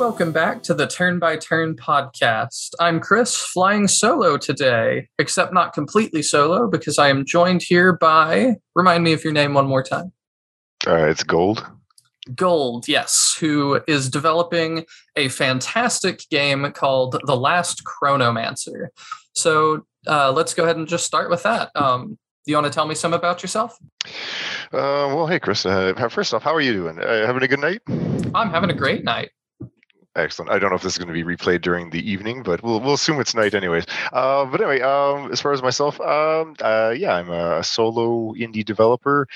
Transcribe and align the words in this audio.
Welcome 0.00 0.32
back 0.32 0.62
to 0.62 0.72
the 0.72 0.86
Turn 0.86 1.18
by 1.18 1.36
Turn 1.36 1.76
podcast. 1.76 2.70
I'm 2.80 3.00
Chris, 3.00 3.36
flying 3.36 3.86
solo 3.86 4.38
today, 4.38 5.08
except 5.18 5.52
not 5.52 5.74
completely 5.74 6.22
solo 6.22 6.68
because 6.68 6.98
I 6.98 7.10
am 7.10 7.26
joined 7.26 7.62
here 7.62 7.92
by. 7.92 8.54
Remind 8.74 9.04
me 9.04 9.12
of 9.12 9.22
your 9.22 9.34
name 9.34 9.52
one 9.52 9.66
more 9.66 9.82
time. 9.82 10.10
Uh, 10.86 11.04
it's 11.04 11.22
Guld. 11.22 11.62
Guld, 12.34 12.88
yes, 12.88 13.36
who 13.38 13.82
is 13.86 14.08
developing 14.08 14.86
a 15.16 15.28
fantastic 15.28 16.22
game 16.30 16.72
called 16.72 17.20
The 17.26 17.36
Last 17.36 17.84
Chronomancer. 17.84 18.86
So 19.34 19.84
uh, 20.06 20.32
let's 20.32 20.54
go 20.54 20.64
ahead 20.64 20.78
and 20.78 20.88
just 20.88 21.04
start 21.04 21.28
with 21.28 21.42
that. 21.42 21.70
Um, 21.74 22.18
do 22.46 22.52
you 22.52 22.56
want 22.56 22.68
to 22.68 22.72
tell 22.72 22.86
me 22.86 22.94
some 22.94 23.12
about 23.12 23.42
yourself? 23.42 23.76
Uh, 24.72 25.12
well, 25.12 25.26
hey, 25.26 25.38
Chris. 25.38 25.66
Uh, 25.66 25.92
first 26.08 26.32
off, 26.32 26.42
how 26.42 26.54
are 26.54 26.62
you 26.62 26.72
doing? 26.72 26.98
Uh, 26.98 27.26
having 27.26 27.42
a 27.42 27.48
good 27.48 27.60
night? 27.60 27.82
I'm 28.34 28.48
having 28.48 28.70
a 28.70 28.74
great 28.74 29.04
night. 29.04 29.28
Excellent. 30.16 30.50
I 30.50 30.58
don't 30.58 30.70
know 30.70 30.76
if 30.76 30.82
this 30.82 30.94
is 30.94 30.98
going 30.98 31.06
to 31.06 31.14
be 31.14 31.22
replayed 31.22 31.62
during 31.62 31.90
the 31.90 32.10
evening, 32.10 32.42
but 32.42 32.64
we'll 32.64 32.80
we'll 32.80 32.94
assume 32.94 33.20
it's 33.20 33.32
night 33.32 33.54
anyways. 33.54 33.86
Uh, 34.12 34.44
but 34.44 34.60
anyway, 34.60 34.80
um, 34.80 35.30
as 35.30 35.40
far 35.40 35.52
as 35.52 35.62
myself, 35.62 36.00
um, 36.00 36.56
uh, 36.60 36.92
yeah, 36.96 37.14
I'm 37.14 37.30
a, 37.30 37.62
solo 37.62 38.34
indie 38.34 38.64
developer. 38.64 39.28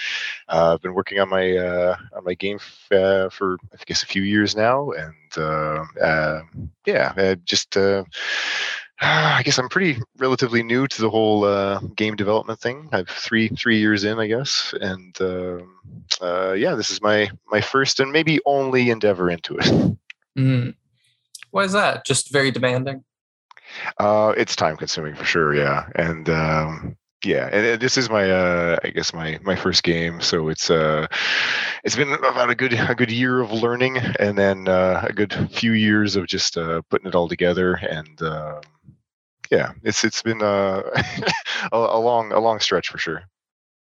Uh, 0.48 0.74
I've 0.74 0.82
been 0.82 0.94
working 0.94 1.20
on 1.20 1.28
my 1.28 1.56
uh, 1.56 1.96
on 2.16 2.24
my 2.24 2.34
game 2.34 2.56
f- 2.56 2.90
uh, 2.90 3.28
for 3.28 3.56
I 3.72 3.76
guess 3.86 4.02
a 4.02 4.06
few 4.06 4.22
years 4.22 4.56
now, 4.56 4.90
and 4.90 5.14
uh, 5.36 5.84
uh, 6.02 6.42
yeah, 6.86 7.34
just. 7.44 7.76
Uh, 7.76 8.02
I 9.00 9.42
guess 9.44 9.58
I'm 9.58 9.68
pretty 9.68 10.00
relatively 10.18 10.62
new 10.62 10.86
to 10.86 11.02
the 11.02 11.10
whole 11.10 11.44
uh, 11.44 11.80
game 11.96 12.16
development 12.16 12.60
thing. 12.60 12.88
I've 12.92 13.08
three 13.08 13.48
three 13.48 13.78
years 13.78 14.04
in, 14.04 14.18
I 14.18 14.26
guess, 14.28 14.74
and 14.80 15.16
uh, 15.20 15.58
uh, 16.20 16.52
yeah, 16.52 16.74
this 16.74 16.90
is 16.90 17.00
my 17.02 17.30
my 17.48 17.60
first 17.60 18.00
and 18.00 18.12
maybe 18.12 18.40
only 18.46 18.90
endeavor 18.90 19.30
into 19.30 19.56
it. 19.58 19.98
Mm. 20.38 20.74
Why 21.50 21.64
is 21.64 21.72
that? 21.72 22.04
Just 22.04 22.32
very 22.32 22.50
demanding. 22.50 23.04
Uh, 23.98 24.34
it's 24.36 24.56
time 24.56 24.76
consuming 24.76 25.14
for 25.14 25.24
sure. 25.24 25.54
Yeah, 25.54 25.88
and 25.94 26.28
um, 26.28 26.96
yeah, 27.24 27.48
and, 27.52 27.66
and 27.66 27.80
this 27.80 27.96
is 27.96 28.10
my 28.10 28.30
uh, 28.30 28.76
I 28.84 28.90
guess 28.90 29.12
my 29.12 29.38
my 29.42 29.56
first 29.56 29.82
game, 29.82 30.20
so 30.20 30.48
it's 30.48 30.70
uh, 30.70 31.06
it's 31.82 31.96
been 31.96 32.12
about 32.12 32.50
a 32.50 32.54
good 32.54 32.72
a 32.74 32.94
good 32.94 33.10
year 33.10 33.40
of 33.40 33.52
learning, 33.52 33.98
and 33.98 34.36
then 34.36 34.68
uh, 34.68 35.04
a 35.08 35.12
good 35.12 35.32
few 35.52 35.72
years 35.72 36.16
of 36.16 36.26
just 36.26 36.56
uh, 36.56 36.82
putting 36.90 37.08
it 37.08 37.14
all 37.14 37.28
together, 37.28 37.74
and 37.74 38.20
uh, 38.22 38.60
yeah, 39.50 39.72
it's 39.82 40.04
it's 40.04 40.22
been 40.22 40.42
uh, 40.42 40.82
a, 41.72 41.76
a 41.76 41.98
long 41.98 42.32
a 42.32 42.38
long 42.38 42.60
stretch 42.60 42.88
for 42.88 42.98
sure. 42.98 43.22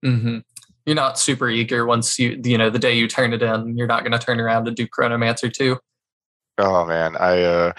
Mm-hmm. 0.05 0.39
You're 0.85 0.95
not 0.95 1.17
super 1.17 1.49
eager 1.49 1.85
once 1.85 2.19
you 2.19 2.39
you 2.43 2.57
know 2.57 2.69
the 2.69 2.79
day 2.79 2.95
you 2.95 3.07
turn 3.07 3.33
it 3.33 3.41
in. 3.41 3.77
You're 3.77 3.87
not 3.87 4.03
going 4.03 4.11
to 4.11 4.19
turn 4.19 4.39
around 4.39 4.67
and 4.67 4.75
do 4.75 4.87
Chronomancer 4.87 5.51
too. 5.51 5.79
Oh 6.59 6.85
man, 6.85 7.17
I 7.17 7.41
uh, 7.41 7.73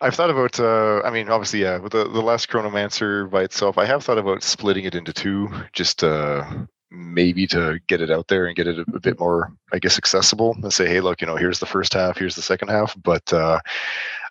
I've 0.00 0.14
thought 0.14 0.30
about. 0.30 0.58
Uh, 0.58 1.02
I 1.04 1.10
mean, 1.10 1.28
obviously, 1.28 1.62
yeah, 1.62 1.78
with 1.78 1.92
the 1.92 2.04
the 2.04 2.22
last 2.22 2.48
Chronomancer 2.48 3.30
by 3.30 3.42
itself, 3.42 3.76
I 3.76 3.84
have 3.84 4.04
thought 4.04 4.16
about 4.16 4.42
splitting 4.42 4.84
it 4.86 4.94
into 4.94 5.12
two, 5.12 5.50
just 5.74 6.02
uh, 6.02 6.44
maybe 6.90 7.46
to 7.48 7.78
get 7.88 8.00
it 8.00 8.10
out 8.10 8.28
there 8.28 8.46
and 8.46 8.56
get 8.56 8.66
it 8.66 8.78
a, 8.78 8.84
a, 8.94 9.00
bit 9.00 9.20
more, 9.20 9.52
I 9.72 9.78
guess, 9.78 9.98
accessible. 9.98 10.56
And 10.62 10.72
say, 10.72 10.88
hey, 10.88 11.00
look, 11.00 11.20
you 11.20 11.26
know, 11.26 11.36
here's 11.36 11.58
the 11.58 11.66
first 11.66 11.92
half, 11.92 12.16
here's 12.16 12.36
the 12.36 12.42
second 12.42 12.68
half. 12.68 12.96
But 13.02 13.30
uh, 13.34 13.60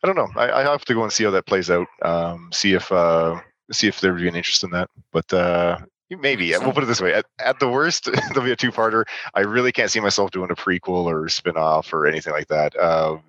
I 0.04 0.08
don't 0.08 0.16
know. 0.16 0.30
I, 0.36 0.62
I 0.62 0.64
have 0.64 0.86
to 0.86 0.94
go 0.96 1.04
and 1.04 1.12
see 1.12 1.24
how 1.24 1.32
that 1.32 1.46
plays 1.46 1.70
out. 1.70 1.88
Um, 2.02 2.50
see 2.52 2.74
if 2.74 2.92
uh, 2.92 3.40
see 3.72 3.88
if 3.88 4.02
there 4.02 4.14
would 4.14 4.22
be 4.22 4.28
an 4.28 4.36
interest 4.36 4.64
in 4.64 4.72
that. 4.72 4.90
But 5.12 5.32
uh, 5.32 5.78
Maybe 6.10 6.52
we'll 6.52 6.72
put 6.72 6.84
it 6.84 6.88
this 6.88 7.02
way: 7.02 7.14
at, 7.14 7.26
at 7.40 7.60
the 7.60 7.68
worst, 7.68 8.06
there'll 8.30 8.44
be 8.44 8.52
a 8.52 8.56
two-parter. 8.56 9.06
I 9.34 9.42
really 9.42 9.72
can't 9.72 9.90
see 9.90 10.00
myself 10.00 10.32
doing 10.32 10.52
a 10.52 10.56
prequel 10.56 11.06
or 11.06 11.28
spin-off 11.30 11.92
or 11.94 12.06
anything 12.06 12.34
like 12.34 12.48
that. 12.50 12.78
Um, 12.80 13.24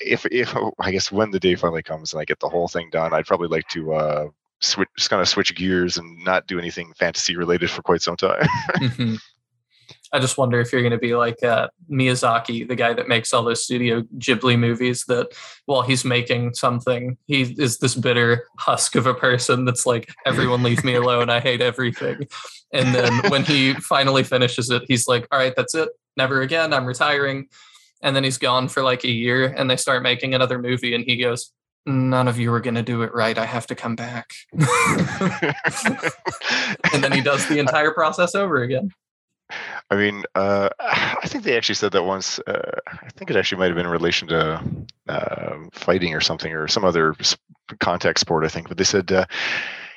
if 0.00 0.24
if 0.26 0.56
I 0.78 0.90
guess 0.90 1.12
when 1.12 1.30
the 1.30 1.40
day 1.40 1.54
finally 1.56 1.82
comes 1.82 2.12
and 2.12 2.20
I 2.20 2.24
get 2.24 2.40
the 2.40 2.48
whole 2.48 2.68
thing 2.68 2.88
done, 2.90 3.12
I'd 3.12 3.26
probably 3.26 3.48
like 3.48 3.68
to 3.68 3.94
uh, 3.94 4.28
switch, 4.60 4.88
just 4.96 5.10
kind 5.10 5.20
of 5.20 5.28
switch 5.28 5.54
gears 5.54 5.98
and 5.98 6.24
not 6.24 6.46
do 6.46 6.58
anything 6.58 6.92
fantasy 6.94 7.36
related 7.36 7.70
for 7.70 7.82
quite 7.82 8.02
some 8.02 8.16
time. 8.16 8.40
mm-hmm. 8.76 9.16
I 10.14 10.20
just 10.20 10.38
wonder 10.38 10.60
if 10.60 10.72
you're 10.72 10.80
going 10.80 10.92
to 10.92 10.98
be 10.98 11.16
like 11.16 11.42
uh, 11.42 11.66
Miyazaki, 11.90 12.68
the 12.68 12.76
guy 12.76 12.94
that 12.94 13.08
makes 13.08 13.34
all 13.34 13.42
those 13.42 13.64
Studio 13.64 14.02
Ghibli 14.16 14.56
movies. 14.56 15.04
That 15.08 15.32
while 15.66 15.82
he's 15.82 16.04
making 16.04 16.54
something, 16.54 17.18
he 17.26 17.42
is 17.58 17.78
this 17.78 17.96
bitter 17.96 18.46
husk 18.60 18.94
of 18.94 19.06
a 19.06 19.14
person 19.14 19.64
that's 19.64 19.84
like, 19.84 20.08
"Everyone, 20.24 20.62
leave 20.62 20.84
me 20.84 20.94
alone. 21.02 21.30
I 21.30 21.40
hate 21.40 21.60
everything." 21.60 22.28
And 22.72 22.94
then 22.94 23.28
when 23.28 23.42
he 23.42 23.74
finally 23.74 24.22
finishes 24.22 24.70
it, 24.70 24.84
he's 24.86 25.08
like, 25.08 25.26
"All 25.32 25.38
right, 25.38 25.54
that's 25.56 25.74
it. 25.74 25.88
Never 26.16 26.42
again. 26.42 26.72
I'm 26.72 26.86
retiring." 26.86 27.48
And 28.00 28.14
then 28.14 28.22
he's 28.22 28.38
gone 28.38 28.68
for 28.68 28.84
like 28.84 29.02
a 29.02 29.10
year, 29.10 29.46
and 29.46 29.68
they 29.68 29.76
start 29.76 30.04
making 30.04 30.32
another 30.32 30.60
movie, 30.60 30.94
and 30.94 31.02
he 31.04 31.16
goes, 31.16 31.50
none 31.86 32.28
of 32.28 32.38
you 32.38 32.52
are 32.52 32.60
going 32.60 32.76
to 32.76 32.82
do 32.82 33.02
it 33.02 33.12
right. 33.12 33.36
I 33.36 33.44
have 33.44 33.66
to 33.66 33.74
come 33.74 33.94
back. 33.94 34.32
and 34.52 34.64
then 37.02 37.12
he 37.12 37.20
does 37.20 37.46
the 37.46 37.58
entire 37.58 37.90
process 37.90 38.34
over 38.34 38.62
again. 38.62 38.90
I 39.90 39.96
mean, 39.96 40.24
uh, 40.34 40.68
I 40.80 41.26
think 41.26 41.44
they 41.44 41.56
actually 41.56 41.76
said 41.76 41.92
that 41.92 42.04
once. 42.04 42.38
Uh, 42.40 42.78
I 42.86 43.08
think 43.10 43.30
it 43.30 43.36
actually 43.36 43.58
might 43.58 43.66
have 43.66 43.76
been 43.76 43.86
in 43.86 43.92
relation 43.92 44.28
to 44.28 44.62
uh, 45.08 45.56
fighting 45.72 46.14
or 46.14 46.20
something 46.20 46.52
or 46.52 46.68
some 46.68 46.84
other 46.84 47.14
contact 47.80 48.20
sport. 48.20 48.44
I 48.44 48.48
think, 48.48 48.68
but 48.68 48.78
they 48.78 48.84
said 48.84 49.10
uh, 49.12 49.26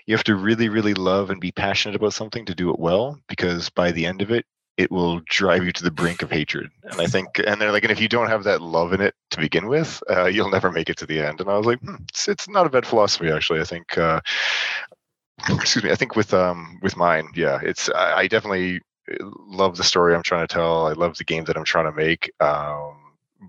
you 0.05 0.15
have 0.15 0.23
to 0.25 0.35
really, 0.35 0.69
really 0.69 0.93
love 0.93 1.29
and 1.29 1.39
be 1.39 1.51
passionate 1.51 1.95
about 1.95 2.13
something 2.13 2.45
to 2.45 2.55
do 2.55 2.69
it 2.69 2.79
well, 2.79 3.19
because 3.27 3.69
by 3.69 3.91
the 3.91 4.05
end 4.05 4.21
of 4.21 4.31
it, 4.31 4.45
it 4.77 4.91
will 4.91 5.21
drive 5.25 5.65
you 5.65 5.71
to 5.71 5.83
the 5.83 5.91
brink 5.91 6.21
of 6.21 6.31
hatred. 6.31 6.69
And 6.83 7.01
I 7.01 7.05
think, 7.07 7.41
and 7.45 7.59
they're 7.59 7.71
like, 7.71 7.83
and 7.83 7.91
if 7.91 7.99
you 7.99 8.07
don't 8.07 8.29
have 8.29 8.43
that 8.43 8.61
love 8.61 8.93
in 8.93 9.01
it 9.01 9.15
to 9.31 9.39
begin 9.39 9.67
with, 9.67 10.01
uh, 10.09 10.25
you'll 10.25 10.51
never 10.51 10.71
make 10.71 10.89
it 10.89 10.97
to 10.97 11.05
the 11.05 11.19
end. 11.19 11.41
And 11.41 11.49
I 11.49 11.57
was 11.57 11.65
like, 11.65 11.79
hmm, 11.79 11.95
it's, 12.07 12.27
it's 12.27 12.47
not 12.47 12.65
a 12.65 12.69
bad 12.69 12.85
philosophy 12.85 13.29
actually. 13.29 13.59
I 13.59 13.65
think. 13.65 13.97
Uh, 13.97 14.21
excuse 15.49 15.83
me. 15.83 15.91
I 15.91 15.95
think 15.95 16.15
with 16.15 16.33
um 16.33 16.79
with 16.81 16.95
mine, 16.95 17.29
yeah, 17.35 17.59
it's 17.61 17.89
I, 17.89 18.19
I 18.19 18.27
definitely 18.27 18.81
love 19.21 19.77
the 19.77 19.83
story 19.83 20.15
I'm 20.15 20.23
trying 20.23 20.47
to 20.47 20.53
tell. 20.53 20.87
I 20.87 20.93
love 20.93 21.17
the 21.17 21.23
game 21.23 21.45
that 21.45 21.57
I'm 21.57 21.63
trying 21.63 21.85
to 21.85 21.91
make. 21.91 22.31
Um, 22.39 22.95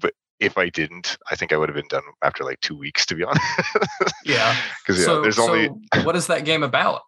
but 0.01 0.15
if 0.41 0.57
I 0.57 0.69
didn't, 0.69 1.19
I 1.31 1.37
think 1.37 1.53
I 1.53 1.57
would 1.57 1.69
have 1.69 1.77
been 1.77 1.89
done 1.89 2.03
after 2.23 2.45
like 2.45 2.61
two 2.61 2.77
weeks, 2.77 3.07
to 3.07 3.15
be 3.15 3.25
honest. 3.25 3.45
yeah. 4.25 4.57
Because 4.87 5.01
yeah, 5.01 5.07
so, 5.07 5.23
there's 5.23 5.39
only. 5.39 5.69
what 6.05 6.17
is 6.17 6.27
that 6.29 6.45
game 6.45 6.63
about? 6.63 7.03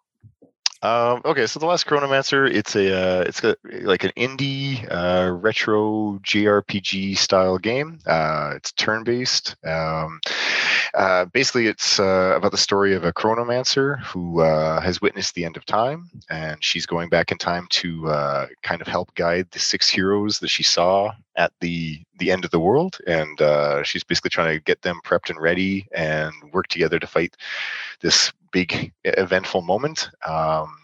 Um, 0.83 1.21
okay, 1.25 1.45
so 1.45 1.59
the 1.59 1.67
last 1.67 1.85
Chronomancer, 1.85 2.51
it's 2.51 2.75
a 2.75 2.91
uh, 2.91 3.21
it's 3.21 3.43
a, 3.43 3.55
like 3.81 4.03
an 4.03 4.11
indie 4.17 4.83
uh, 4.91 5.31
retro 5.31 6.19
JRPG 6.23 7.17
style 7.19 7.59
game. 7.59 7.99
Uh, 8.07 8.53
it's 8.55 8.71
turn 8.71 9.03
based. 9.03 9.55
Um, 9.63 10.19
uh, 10.93 11.25
basically, 11.25 11.67
it's 11.67 11.99
uh, 11.99 12.33
about 12.35 12.51
the 12.51 12.57
story 12.57 12.93
of 12.93 13.05
a 13.05 13.13
chronomancer 13.13 13.99
who 14.03 14.41
uh, 14.41 14.81
has 14.81 15.01
witnessed 15.01 15.35
the 15.35 15.45
end 15.45 15.57
of 15.57 15.65
time, 15.65 16.09
and 16.29 16.63
she's 16.63 16.85
going 16.85 17.09
back 17.09 17.31
in 17.31 17.37
time 17.37 17.67
to 17.69 18.07
uh, 18.09 18.47
kind 18.63 18.81
of 18.81 18.87
help 18.87 19.13
guide 19.15 19.47
the 19.51 19.59
six 19.59 19.89
heroes 19.89 20.39
that 20.39 20.49
she 20.49 20.63
saw 20.63 21.11
at 21.35 21.53
the 21.61 22.01
the 22.19 22.31
end 22.31 22.45
of 22.45 22.51
the 22.51 22.59
world. 22.59 22.97
And 23.07 23.41
uh, 23.41 23.83
she's 23.83 24.03
basically 24.03 24.29
trying 24.29 24.53
to 24.53 24.63
get 24.63 24.81
them 24.81 24.99
prepped 25.05 25.29
and 25.29 25.39
ready, 25.39 25.87
and 25.93 26.33
work 26.51 26.67
together 26.67 26.99
to 26.99 27.07
fight 27.07 27.35
this 28.01 28.31
big 28.51 28.91
eventful 29.03 29.61
moment. 29.61 30.09
Um, 30.27 30.75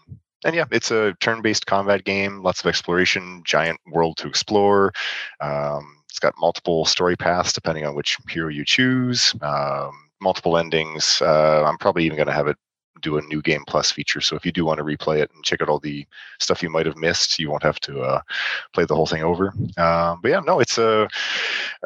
and 0.44 0.54
yeah, 0.54 0.66
it's 0.70 0.90
a 0.90 1.14
turn-based 1.20 1.66
combat 1.66 2.04
game. 2.04 2.42
Lots 2.42 2.60
of 2.60 2.66
exploration, 2.66 3.42
giant 3.44 3.80
world 3.90 4.16
to 4.18 4.28
explore. 4.28 4.92
Um, 5.40 5.97
it's 6.18 6.24
got 6.24 6.34
multiple 6.40 6.84
story 6.84 7.14
paths 7.14 7.52
depending 7.52 7.86
on 7.86 7.94
which 7.94 8.18
hero 8.28 8.48
you 8.48 8.64
choose. 8.64 9.32
Um, 9.40 9.92
multiple 10.20 10.58
endings. 10.58 11.22
Uh, 11.22 11.62
I'm 11.64 11.78
probably 11.78 12.04
even 12.04 12.16
going 12.16 12.26
to 12.26 12.32
have 12.32 12.48
it 12.48 12.56
do 13.00 13.18
a 13.18 13.22
new 13.22 13.40
game 13.40 13.62
plus 13.68 13.92
feature. 13.92 14.20
So 14.20 14.34
if 14.34 14.44
you 14.44 14.50
do 14.50 14.64
want 14.64 14.78
to 14.78 14.84
replay 14.84 15.20
it 15.20 15.30
and 15.32 15.44
check 15.44 15.62
out 15.62 15.68
all 15.68 15.78
the 15.78 16.04
stuff 16.40 16.60
you 16.60 16.70
might 16.70 16.86
have 16.86 16.96
missed, 16.96 17.38
you 17.38 17.48
won't 17.48 17.62
have 17.62 17.78
to 17.80 18.00
uh, 18.00 18.20
play 18.72 18.84
the 18.84 18.96
whole 18.96 19.06
thing 19.06 19.22
over. 19.22 19.54
Um, 19.76 20.18
but 20.20 20.30
yeah, 20.32 20.40
no, 20.40 20.58
it's 20.58 20.76
a 20.76 21.08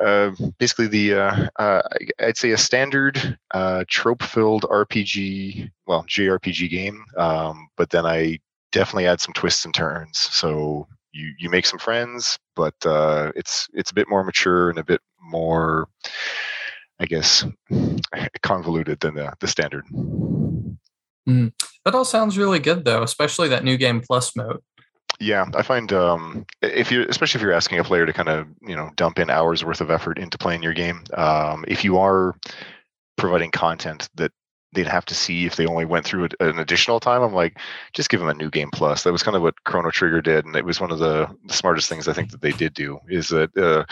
uh, 0.00 0.30
basically 0.56 0.86
the 0.86 1.12
uh, 1.12 1.48
uh 1.56 1.82
I'd 2.18 2.38
say 2.38 2.52
a 2.52 2.56
standard 2.56 3.38
uh, 3.50 3.84
trope-filled 3.86 4.62
RPG, 4.62 5.70
well 5.86 6.04
JRPG 6.04 6.70
game. 6.70 7.04
Um, 7.18 7.68
but 7.76 7.90
then 7.90 8.06
I 8.06 8.38
definitely 8.70 9.08
add 9.08 9.20
some 9.20 9.34
twists 9.34 9.66
and 9.66 9.74
turns. 9.74 10.16
So 10.16 10.88
you 11.12 11.32
you 11.38 11.50
make 11.50 11.66
some 11.66 11.78
friends, 11.78 12.38
but 12.56 12.74
uh, 12.84 13.32
it's 13.36 13.68
it's 13.74 13.90
a 13.90 13.94
bit 13.94 14.08
more 14.08 14.24
mature 14.24 14.70
and 14.70 14.78
a 14.78 14.84
bit 14.84 15.00
more, 15.20 15.88
I 16.98 17.06
guess, 17.06 17.44
convoluted 18.42 19.00
than 19.00 19.14
the 19.14 19.32
the 19.40 19.46
standard. 19.46 19.84
Mm. 21.28 21.52
That 21.84 21.94
all 21.94 22.04
sounds 22.04 22.38
really 22.38 22.58
good, 22.58 22.84
though, 22.84 23.02
especially 23.02 23.48
that 23.48 23.64
new 23.64 23.76
game 23.76 24.00
plus 24.00 24.34
mode. 24.36 24.60
Yeah, 25.20 25.46
I 25.54 25.62
find 25.62 25.92
um, 25.92 26.46
if 26.62 26.90
you, 26.90 27.06
especially 27.08 27.38
if 27.38 27.42
you're 27.42 27.52
asking 27.52 27.78
a 27.78 27.84
player 27.84 28.06
to 28.06 28.12
kind 28.12 28.28
of 28.28 28.46
you 28.60 28.74
know 28.74 28.90
dump 28.96 29.18
in 29.18 29.30
hours 29.30 29.64
worth 29.64 29.80
of 29.80 29.90
effort 29.90 30.18
into 30.18 30.38
playing 30.38 30.62
your 30.62 30.74
game, 30.74 31.04
um, 31.14 31.64
if 31.68 31.84
you 31.84 31.98
are 31.98 32.34
providing 33.16 33.50
content 33.50 34.08
that 34.16 34.32
they'd 34.72 34.86
have 34.86 35.04
to 35.06 35.14
see 35.14 35.46
if 35.46 35.56
they 35.56 35.66
only 35.66 35.84
went 35.84 36.04
through 36.04 36.28
an 36.40 36.58
additional 36.58 37.00
time. 37.00 37.22
I'm 37.22 37.34
like, 37.34 37.58
just 37.92 38.08
give 38.08 38.20
them 38.20 38.28
a 38.28 38.34
new 38.34 38.50
game 38.50 38.70
plus. 38.72 39.04
That 39.04 39.12
was 39.12 39.22
kind 39.22 39.36
of 39.36 39.42
what 39.42 39.62
Chrono 39.64 39.90
Trigger 39.90 40.20
did, 40.20 40.46
and 40.46 40.56
it 40.56 40.64
was 40.64 40.80
one 40.80 40.90
of 40.90 40.98
the, 40.98 41.28
the 41.46 41.54
smartest 41.54 41.88
things 41.88 42.08
I 42.08 42.12
think 42.12 42.30
that 42.30 42.40
they 42.40 42.52
did 42.52 42.74
do. 42.74 42.98
Is 43.08 43.28
that 43.28 43.56
uh, 43.56 43.84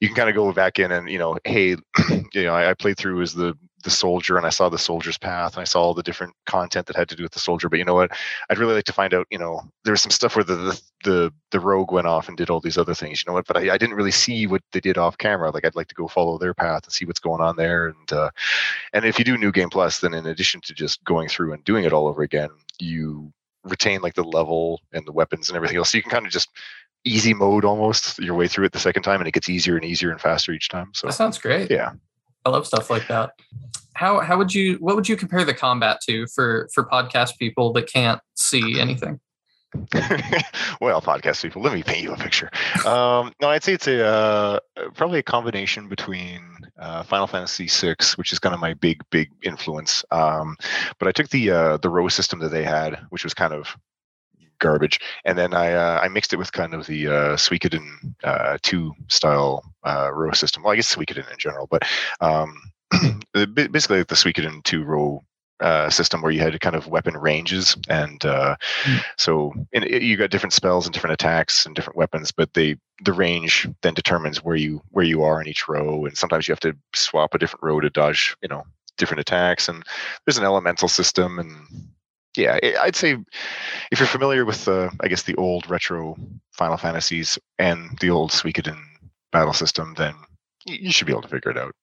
you 0.00 0.08
can 0.08 0.16
kind 0.16 0.28
of 0.28 0.34
go 0.34 0.52
back 0.52 0.78
in 0.78 0.92
and 0.92 1.08
you 1.08 1.18
know, 1.18 1.38
hey, 1.44 1.76
you 2.32 2.44
know, 2.44 2.54
I, 2.54 2.70
I 2.70 2.74
played 2.74 2.96
through 2.96 3.22
as 3.22 3.34
the 3.34 3.56
the 3.86 3.90
soldier 3.90 4.36
and 4.36 4.44
I 4.44 4.50
saw 4.50 4.68
the 4.68 4.76
soldier's 4.78 5.16
path 5.16 5.54
and 5.54 5.62
I 5.62 5.64
saw 5.64 5.80
all 5.80 5.94
the 5.94 6.02
different 6.02 6.34
content 6.44 6.86
that 6.86 6.96
had 6.96 7.08
to 7.08 7.16
do 7.16 7.22
with 7.22 7.32
the 7.32 7.38
soldier. 7.38 7.68
But 7.68 7.78
you 7.78 7.84
know 7.84 7.94
what? 7.94 8.10
I'd 8.50 8.58
really 8.58 8.74
like 8.74 8.84
to 8.84 8.92
find 8.92 9.14
out, 9.14 9.26
you 9.30 9.38
know, 9.38 9.62
there's 9.84 10.02
some 10.02 10.10
stuff 10.10 10.34
where 10.34 10.44
the, 10.44 10.56
the 10.56 10.82
the 11.04 11.32
the 11.52 11.60
rogue 11.60 11.92
went 11.92 12.08
off 12.08 12.28
and 12.28 12.36
did 12.36 12.50
all 12.50 12.60
these 12.60 12.76
other 12.76 12.94
things, 12.94 13.22
you 13.22 13.30
know 13.30 13.34
what? 13.34 13.46
But 13.46 13.56
I, 13.58 13.74
I 13.74 13.78
didn't 13.78 13.94
really 13.94 14.10
see 14.10 14.46
what 14.48 14.60
they 14.72 14.80
did 14.80 14.98
off 14.98 15.16
camera. 15.16 15.50
Like 15.52 15.64
I'd 15.64 15.76
like 15.76 15.88
to 15.88 15.94
go 15.94 16.08
follow 16.08 16.36
their 16.36 16.52
path 16.52 16.84
and 16.84 16.92
see 16.92 17.04
what's 17.06 17.20
going 17.20 17.40
on 17.40 17.56
there. 17.56 17.86
And 17.86 18.12
uh 18.12 18.30
and 18.92 19.04
if 19.04 19.18
you 19.18 19.24
do 19.24 19.38
new 19.38 19.52
game 19.52 19.70
plus, 19.70 20.00
then 20.00 20.12
in 20.14 20.26
addition 20.26 20.60
to 20.62 20.74
just 20.74 21.02
going 21.04 21.28
through 21.28 21.52
and 21.52 21.64
doing 21.64 21.84
it 21.84 21.92
all 21.92 22.08
over 22.08 22.22
again, 22.22 22.50
you 22.80 23.32
retain 23.64 24.00
like 24.02 24.14
the 24.14 24.24
level 24.24 24.80
and 24.92 25.06
the 25.06 25.12
weapons 25.12 25.48
and 25.48 25.56
everything 25.56 25.76
else. 25.78 25.90
So 25.92 25.98
you 25.98 26.02
can 26.02 26.10
kind 26.10 26.26
of 26.26 26.32
just 26.32 26.50
easy 27.04 27.32
mode 27.32 27.64
almost 27.64 28.18
your 28.18 28.34
way 28.34 28.48
through 28.48 28.64
it 28.64 28.72
the 28.72 28.80
second 28.80 29.04
time 29.04 29.20
and 29.20 29.28
it 29.28 29.32
gets 29.32 29.48
easier 29.48 29.76
and 29.76 29.84
easier 29.84 30.10
and 30.10 30.20
faster 30.20 30.50
each 30.52 30.68
time. 30.68 30.90
So 30.92 31.06
That 31.06 31.12
sounds 31.12 31.38
great. 31.38 31.70
yeah. 31.70 31.92
I 32.46 32.48
love 32.48 32.64
stuff 32.64 32.90
like 32.90 33.08
that. 33.08 33.32
How 33.94 34.20
how 34.20 34.38
would 34.38 34.54
you 34.54 34.76
what 34.76 34.94
would 34.94 35.08
you 35.08 35.16
compare 35.16 35.44
the 35.44 35.52
combat 35.52 36.00
to 36.08 36.26
for 36.28 36.68
for 36.72 36.84
podcast 36.84 37.38
people 37.38 37.72
that 37.72 37.92
can't 37.92 38.20
see 38.36 38.80
anything? 38.80 39.18
well, 40.80 41.02
podcast 41.02 41.42
people, 41.42 41.60
let 41.60 41.74
me 41.74 41.82
paint 41.82 42.02
you 42.02 42.12
a 42.12 42.16
picture. 42.16 42.48
Um, 42.86 43.32
no, 43.42 43.48
I'd 43.48 43.64
say 43.64 43.72
it's 43.72 43.88
a 43.88 44.06
uh, 44.06 44.60
probably 44.94 45.18
a 45.18 45.24
combination 45.24 45.88
between 45.88 46.40
uh, 46.78 47.02
Final 47.02 47.26
Fantasy 47.26 47.66
VI, 47.66 47.96
which 48.14 48.32
is 48.32 48.38
kind 48.38 48.54
of 48.54 48.60
my 48.60 48.74
big, 48.74 49.02
big 49.10 49.28
influence. 49.42 50.04
Um, 50.12 50.56
but 50.98 51.08
I 51.08 51.12
took 51.12 51.28
the 51.30 51.50
uh, 51.50 51.76
the 51.78 51.90
row 51.90 52.06
system 52.08 52.38
that 52.40 52.50
they 52.50 52.62
had, 52.62 53.00
which 53.10 53.24
was 53.24 53.34
kind 53.34 53.52
of 53.52 53.76
garbage, 54.58 55.00
and 55.24 55.36
then 55.38 55.54
I 55.54 55.72
uh, 55.72 56.00
I 56.02 56.08
mixed 56.08 56.32
it 56.32 56.36
with 56.38 56.52
kind 56.52 56.74
of 56.74 56.86
the 56.86 57.06
uh, 57.08 57.36
Suikoden 57.36 58.14
uh, 58.24 58.58
two 58.62 58.92
style 59.08 59.62
uh, 59.84 60.10
row 60.12 60.32
system. 60.32 60.62
Well, 60.62 60.72
I 60.72 60.76
guess 60.76 60.94
Suikoden 60.94 61.30
in 61.30 61.38
general, 61.38 61.66
but 61.70 61.82
um, 62.20 62.54
basically 63.32 64.02
the 64.02 64.14
Suikoden 64.14 64.62
two 64.64 64.84
row 64.84 65.22
uh, 65.60 65.88
system 65.88 66.20
where 66.20 66.32
you 66.32 66.40
had 66.40 66.58
kind 66.60 66.76
of 66.76 66.86
weapon 66.86 67.16
ranges, 67.16 67.76
and 67.88 68.24
uh, 68.24 68.56
Mm. 68.84 69.02
so 69.16 69.54
in, 69.72 69.82
it, 69.84 70.02
you 70.02 70.16
got 70.16 70.30
different 70.30 70.52
spells 70.52 70.86
and 70.86 70.92
different 70.92 71.14
attacks 71.14 71.66
and 71.66 71.74
different 71.74 71.96
weapons, 71.96 72.30
but 72.30 72.52
they 72.54 72.76
the 73.04 73.12
range 73.12 73.68
then 73.82 73.94
determines 73.94 74.42
where 74.44 74.56
you 74.56 74.82
where 74.90 75.04
you 75.04 75.22
are 75.22 75.40
in 75.40 75.48
each 75.48 75.68
row, 75.68 76.04
and 76.04 76.16
sometimes 76.16 76.46
you 76.46 76.52
have 76.52 76.60
to 76.60 76.76
swap 76.94 77.34
a 77.34 77.38
different 77.38 77.62
row 77.62 77.80
to 77.80 77.90
dodge, 77.90 78.36
you 78.42 78.48
know, 78.48 78.64
different 78.98 79.20
attacks, 79.20 79.68
and 79.68 79.82
there's 80.24 80.38
an 80.38 80.44
elemental 80.44 80.88
system, 80.88 81.38
and 81.38 81.50
yeah, 82.36 82.58
I'd 82.80 82.96
say 82.96 83.16
if 83.90 83.98
you're 83.98 84.06
familiar 84.06 84.44
with 84.44 84.64
the, 84.64 84.90
I 85.00 85.08
guess 85.08 85.22
the 85.22 85.34
old 85.36 85.68
retro 85.70 86.16
Final 86.52 86.76
Fantasies 86.76 87.38
and 87.58 87.96
the 88.00 88.10
old 88.10 88.30
Suikoden 88.30 88.78
battle 89.32 89.52
system, 89.52 89.94
then 89.96 90.14
you 90.66 90.90
should 90.92 91.06
be 91.06 91.12
able 91.12 91.22
to 91.22 91.28
figure 91.28 91.50
it 91.50 91.58
out. 91.58 91.74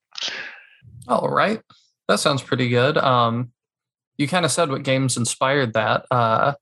All 1.08 1.30
right. 1.30 1.62
That 2.08 2.20
sounds 2.20 2.42
pretty 2.42 2.70
good. 2.70 2.98
Um 2.98 3.52
you 4.18 4.28
kind 4.28 4.46
of 4.46 4.52
said 4.52 4.70
what 4.70 4.84
games 4.84 5.18
inspired 5.18 5.74
that. 5.74 6.06
Uh 6.12 6.54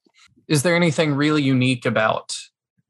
is 0.47 0.63
there 0.63 0.75
anything 0.75 1.13
really 1.13 1.41
unique 1.41 1.85
about 1.85 2.35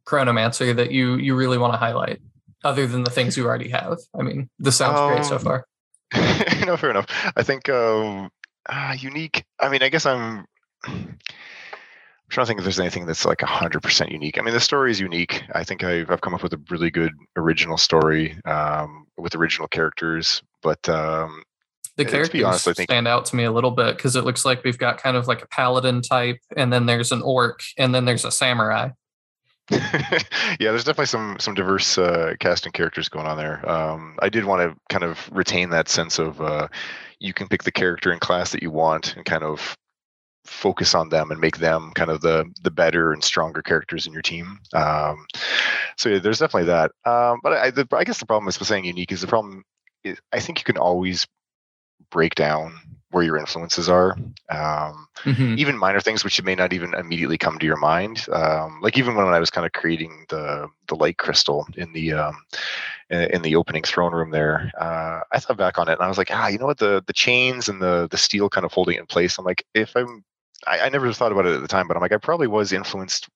Chronomancer 0.05 0.75
that 0.75 0.91
you 0.91 1.15
you 1.15 1.35
really 1.35 1.57
want 1.57 1.73
to 1.73 1.77
highlight 1.77 2.19
other 2.63 2.87
than 2.87 3.03
the 3.03 3.11
things 3.11 3.37
you 3.37 3.45
already 3.45 3.69
have? 3.69 3.97
I 4.17 4.23
mean, 4.23 4.49
this 4.59 4.77
sounds 4.77 4.99
great 4.99 5.25
so 5.25 5.35
Um, 5.35 5.41
far. 5.41 5.65
no, 6.65 6.75
fair 6.77 6.89
enough. 6.91 7.07
I 7.35 7.43
think 7.43 7.69
um, 7.69 8.29
uh, 8.67 8.95
unique. 8.99 9.45
I 9.59 9.69
mean, 9.69 9.81
I 9.81 9.89
guess 9.89 10.05
I'm. 10.05 10.45
I'm 10.85 11.17
trying 12.29 12.45
to 12.45 12.47
think 12.47 12.59
if 12.59 12.63
there's 12.63 12.79
anything 12.79 13.05
that's 13.05 13.25
like 13.25 13.41
hundred 13.41 13.81
percent 13.81 14.11
unique. 14.11 14.37
I 14.39 14.41
mean, 14.41 14.53
the 14.53 14.59
story 14.59 14.91
is 14.91 14.99
unique. 14.99 15.43
I 15.53 15.63
think 15.63 15.83
I've 15.83 16.09
I've 16.09 16.21
come 16.21 16.33
up 16.33 16.43
with 16.43 16.53
a 16.53 16.61
really 16.69 16.89
good 16.89 17.11
original 17.35 17.77
story 17.77 18.37
um, 18.45 19.05
with 19.17 19.35
original 19.35 19.67
characters, 19.67 20.41
but 20.63 20.87
um, 20.87 21.43
The 21.97 22.05
characters 22.05 22.43
honest, 22.43 22.65
think- 22.65 22.89
stand 22.89 23.07
out 23.07 23.25
to 23.25 23.35
me 23.35 23.43
a 23.43 23.51
little 23.51 23.71
bit 23.71 23.97
because 23.97 24.15
it 24.15 24.23
looks 24.23 24.45
like 24.45 24.63
we've 24.63 24.77
got 24.77 24.97
kind 24.97 25.17
of 25.17 25.27
like 25.27 25.41
a 25.41 25.47
paladin 25.47 26.01
type, 26.01 26.39
and 26.55 26.71
then 26.71 26.85
there's 26.85 27.11
an 27.11 27.21
orc, 27.21 27.61
and 27.77 27.93
then 27.93 28.05
there's 28.05 28.25
a 28.25 28.31
samurai. 28.31 28.89
yeah, 29.71 30.17
there's 30.59 30.83
definitely 30.83 31.05
some 31.05 31.37
some 31.39 31.53
diverse 31.53 31.97
uh, 31.97 32.33
casting 32.39 32.71
characters 32.71 33.07
going 33.07 33.25
on 33.27 33.37
there. 33.37 33.69
Um, 33.69 34.15
I 34.21 34.27
did 34.29 34.43
want 34.45 34.61
to 34.61 34.77
kind 34.89 35.03
of 35.03 35.29
retain 35.31 35.69
that 35.69 35.87
sense 35.87 36.19
of 36.19 36.41
uh, 36.41 36.67
you 37.19 37.33
can 37.33 37.47
pick 37.47 37.63
the 37.63 37.71
character 37.71 38.11
and 38.11 38.19
class 38.19 38.51
that 38.51 38.61
you 38.61 38.71
want 38.71 39.15
and 39.15 39.23
kind 39.23 39.43
of 39.43 39.77
focus 40.45 40.95
on 40.95 41.09
them 41.09 41.31
and 41.31 41.39
make 41.39 41.57
them 41.57 41.91
kind 41.93 42.09
of 42.09 42.21
the 42.21 42.45
the 42.63 42.71
better 42.71 43.13
and 43.13 43.23
stronger 43.23 43.61
characters 43.61 44.07
in 44.07 44.13
your 44.13 44.21
team. 44.21 44.59
Um, 44.73 45.25
so 45.97 46.09
yeah, 46.09 46.19
there's 46.19 46.39
definitely 46.39 46.67
that. 46.67 46.91
Um, 47.05 47.39
but 47.43 47.53
I, 47.53 47.71
the, 47.71 47.87
I 47.93 48.03
guess 48.03 48.19
the 48.19 48.25
problem 48.25 48.45
with 48.45 48.55
saying 48.55 48.85
unique 48.85 49.11
is 49.11 49.21
the 49.21 49.27
problem. 49.27 49.63
Is 50.03 50.19
I 50.33 50.39
think 50.39 50.59
you 50.59 50.65
can 50.65 50.77
always 50.77 51.27
break 52.09 52.35
down 52.35 52.79
where 53.11 53.23
your 53.23 53.37
influences 53.37 53.89
are. 53.89 54.17
Um, 54.49 55.07
Mhm. 55.25 55.57
even 55.57 55.77
minor 55.77 55.99
things 55.99 56.23
which 56.23 56.41
may 56.43 56.55
not 56.55 56.73
even 56.73 56.93
immediately 56.95 57.37
come 57.37 57.59
to 57.59 57.65
your 57.65 57.77
mind 57.77 58.25
um, 58.31 58.79
like 58.81 58.97
even 58.97 59.15
when 59.15 59.27
i 59.27 59.39
was 59.39 59.49
kind 59.49 59.65
of 59.65 59.71
creating 59.71 60.25
the 60.29 60.67
the 60.87 60.95
light 60.95 61.17
crystal 61.17 61.67
in 61.75 61.91
the 61.93 62.13
um, 62.13 62.35
in, 63.09 63.21
in 63.35 63.41
the 63.41 63.55
opening 63.55 63.83
throne 63.83 64.13
room 64.13 64.31
there 64.31 64.71
uh, 64.79 65.21
i 65.31 65.39
thought 65.39 65.57
back 65.57 65.77
on 65.77 65.87
it 65.89 65.93
and 65.93 66.01
i 66.01 66.07
was 66.07 66.17
like 66.17 66.31
ah 66.31 66.47
you 66.47 66.57
know 66.57 66.65
what 66.65 66.79
the 66.79 67.03
the 67.07 67.13
chains 67.13 67.69
and 67.69 67.81
the 67.81 68.07
the 68.11 68.17
steel 68.17 68.49
kind 68.49 68.65
of 68.65 68.73
holding 68.73 68.95
it 68.95 69.01
in 69.01 69.05
place 69.05 69.37
i'm 69.37 69.45
like 69.45 69.65
if 69.73 69.95
i'm 69.95 70.23
I, 70.65 70.81
I 70.81 70.89
never 70.89 71.11
thought 71.13 71.31
about 71.31 71.45
it 71.45 71.55
at 71.55 71.61
the 71.61 71.67
time 71.67 71.87
but 71.87 71.95
i'm 71.95 72.01
like 72.01 72.13
i 72.13 72.17
probably 72.17 72.47
was 72.47 72.73
influenced 72.73 73.29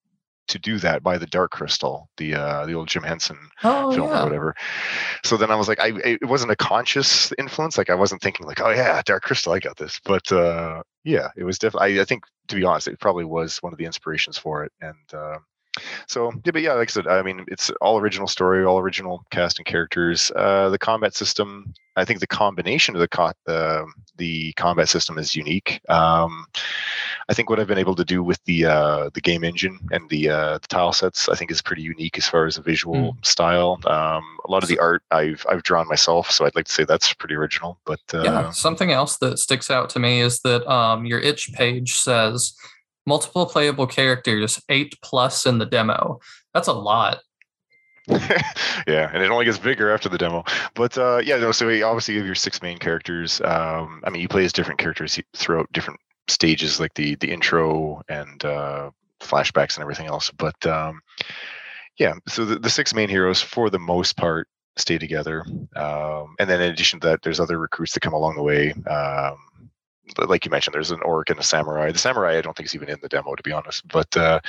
to 0.48 0.60
do 0.60 0.78
that 0.80 1.04
by 1.04 1.18
the 1.18 1.26
dark 1.26 1.52
crystal 1.52 2.10
the 2.18 2.36
uh 2.36 2.66
the 2.66 2.74
old 2.74 2.88
jim 2.88 3.04
henson 3.04 3.38
Oh 3.64 3.92
film 3.92 4.10
or 4.10 4.24
whatever. 4.24 4.56
So 5.24 5.38
then 5.38 5.52
I 5.52 5.56
was 5.56 5.68
like, 5.68 5.80
I 5.80 5.94
it 6.04 6.28
wasn't 6.28 6.52
a 6.52 6.56
conscious 6.56 7.32
influence. 7.38 7.78
Like 7.78 7.90
I 7.90 7.96
wasn't 7.96 8.22
thinking 8.22 8.46
like, 8.46 8.62
oh 8.62 8.70
yeah, 8.70 9.02
Dark 9.06 9.24
Crystal, 9.24 9.54
I 9.54 9.60
got 9.60 9.78
this. 9.78 10.00
But 10.04 10.32
uh, 10.32 10.84
yeah, 11.04 11.30
it 11.36 11.44
was 11.44 11.58
definitely. 11.58 12.00
I, 12.00 12.02
I 12.02 12.06
think 12.06 12.24
to 12.48 12.56
be 12.56 12.64
honest, 12.64 12.88
it 12.88 13.00
probably 13.00 13.26
was 13.26 13.58
one 13.60 13.74
of 13.74 13.80
the 13.80 13.86
inspirations 13.86 14.38
for 14.38 14.64
it. 14.64 14.72
And 14.82 15.14
uh, 15.14 15.38
so 16.08 16.32
yeah, 16.46 16.52
but 16.52 16.62
yeah, 16.62 16.74
like 16.74 16.90
I 16.90 16.92
said, 16.92 17.08
I 17.08 17.22
mean, 17.22 17.46
it's 17.48 17.70
all 17.82 18.00
original 18.00 18.28
story, 18.28 18.64
all 18.64 18.80
original 18.80 19.26
cast 19.32 19.60
and 19.60 19.66
characters. 19.66 20.32
Uh, 20.36 20.70
the 20.70 20.78
combat 20.78 21.16
system, 21.16 21.74
I 21.96 22.06
think 22.06 22.20
the 22.20 22.28
combination 22.28 22.96
of 22.96 23.02
the 23.02 23.08
co- 23.08 23.34
uh, 23.48 23.84
the 24.18 24.54
combat 24.54 24.90
system 24.90 25.18
is 25.18 25.36
unique. 25.36 25.82
Um, 25.90 26.46
I 27.28 27.34
think 27.34 27.50
what 27.50 27.60
I've 27.60 27.68
been 27.68 27.78
able 27.78 27.96
to 27.96 28.06
do 28.06 28.24
with 28.24 28.44
the 28.46 28.66
uh, 28.66 29.10
the 29.14 29.22
game 29.22 29.44
engine 29.44 29.80
and 29.92 30.10
the 30.10 30.30
uh, 30.30 30.58
the 30.60 30.68
tile 30.68 30.94
sets, 30.94 31.28
I 31.28 31.36
think, 31.36 31.52
is 31.52 31.62
pretty 31.62 31.82
unique 31.82 32.18
as 32.18 32.28
far 32.28 32.46
as 32.46 32.56
the 32.56 32.62
visual 32.62 33.18
style. 33.24 33.80
Um, 33.86 34.24
a 34.46 34.52
lot 34.52 34.64
of 34.64 34.70
the 34.70 34.80
art 34.80 35.04
I've 35.12 35.46
I've 35.50 35.64
drawn 35.64 35.88
myself, 35.88 36.32
so 36.32 36.46
I'd 36.46 36.56
like 36.56 36.66
to 36.66 36.72
say 36.72 36.86
that's 36.86 37.14
pretty 37.14 37.36
original. 37.36 37.78
But 37.86 38.02
uh, 38.14 38.24
yeah. 38.24 38.52
Something 38.52 38.92
else 38.92 39.18
that 39.18 39.40
sticks 39.40 39.72
out 39.72 39.90
to 39.92 40.00
me 40.00 40.22
is 40.22 40.40
that 40.42 40.70
um, 40.72 41.06
your 41.06 41.20
itch 41.20 41.52
page 41.54 41.96
says 41.96 42.56
multiple 43.06 43.46
playable 43.46 43.88
characters, 43.88 44.62
eight 44.70 44.96
plus 45.02 45.46
in 45.46 45.58
the 45.58 45.66
demo. 45.66 46.20
That's 46.54 46.68
a 46.68 46.74
lot. 46.74 47.20
yeah, 48.08 49.10
and 49.14 49.24
it 49.24 49.32
only 49.32 49.46
gets 49.46 49.58
bigger 49.58 49.92
after 49.92 50.10
the 50.10 50.18
demo. 50.18 50.44
But 50.76 50.98
uh, 50.98 51.22
yeah, 51.24 51.38
no. 51.38 51.52
So 51.52 51.68
obviously 51.86 52.14
you 52.14 52.20
have 52.20 52.28
your 52.28 52.36
six 52.36 52.62
main 52.62 52.78
characters. 52.78 53.42
Um, 53.42 54.02
I 54.04 54.10
mean, 54.12 54.22
you 54.22 54.28
play 54.28 54.46
as 54.46 54.54
different 54.54 54.80
characters 54.80 55.20
throughout 55.36 55.72
different 55.72 56.00
stages, 56.28 56.80
like 56.80 56.94
the 56.94 57.16
the 57.16 57.32
intro 57.32 58.04
and 58.08 58.46
uh, 58.46 58.92
flashbacks 59.22 59.76
and 59.76 59.82
everything 59.82 60.06
else. 60.06 60.30
But 60.30 60.66
um, 60.68 61.02
yeah, 61.98 62.14
so 62.28 62.46
the, 62.46 62.60
the 62.60 62.70
six 62.70 62.94
main 62.94 63.10
heroes, 63.10 63.42
for 63.42 63.70
the 63.70 63.80
most 63.80 64.18
part, 64.18 64.48
stay 64.78 64.98
together. 64.98 65.46
Um, 65.76 66.36
and 66.40 66.50
then 66.50 66.62
in 66.62 66.72
addition 66.72 67.00
to 67.00 67.08
that, 67.08 67.22
there's 67.24 67.40
other 67.40 67.58
recruits 67.58 67.94
that 67.94 68.02
come 68.02 68.14
along 68.14 68.36
the 68.36 68.44
way. 68.44 68.72
Um, 68.72 69.38
like 70.18 70.46
you 70.46 70.52
mentioned, 70.52 70.74
there's 70.74 70.92
an 70.92 71.02
orc 71.02 71.30
and 71.30 71.40
a 71.40 71.44
samurai. 71.44 71.92
The 71.92 71.98
samurai, 71.98 72.38
I 72.38 72.42
don't 72.42 72.56
think 72.56 72.68
is 72.68 72.76
even 72.76 72.90
in 72.90 73.00
the 73.02 73.10
demo, 73.10 73.36
to 73.36 73.44
be 73.44 73.52
honest. 73.52 73.88
But 73.88 74.16
uh, 74.16 74.40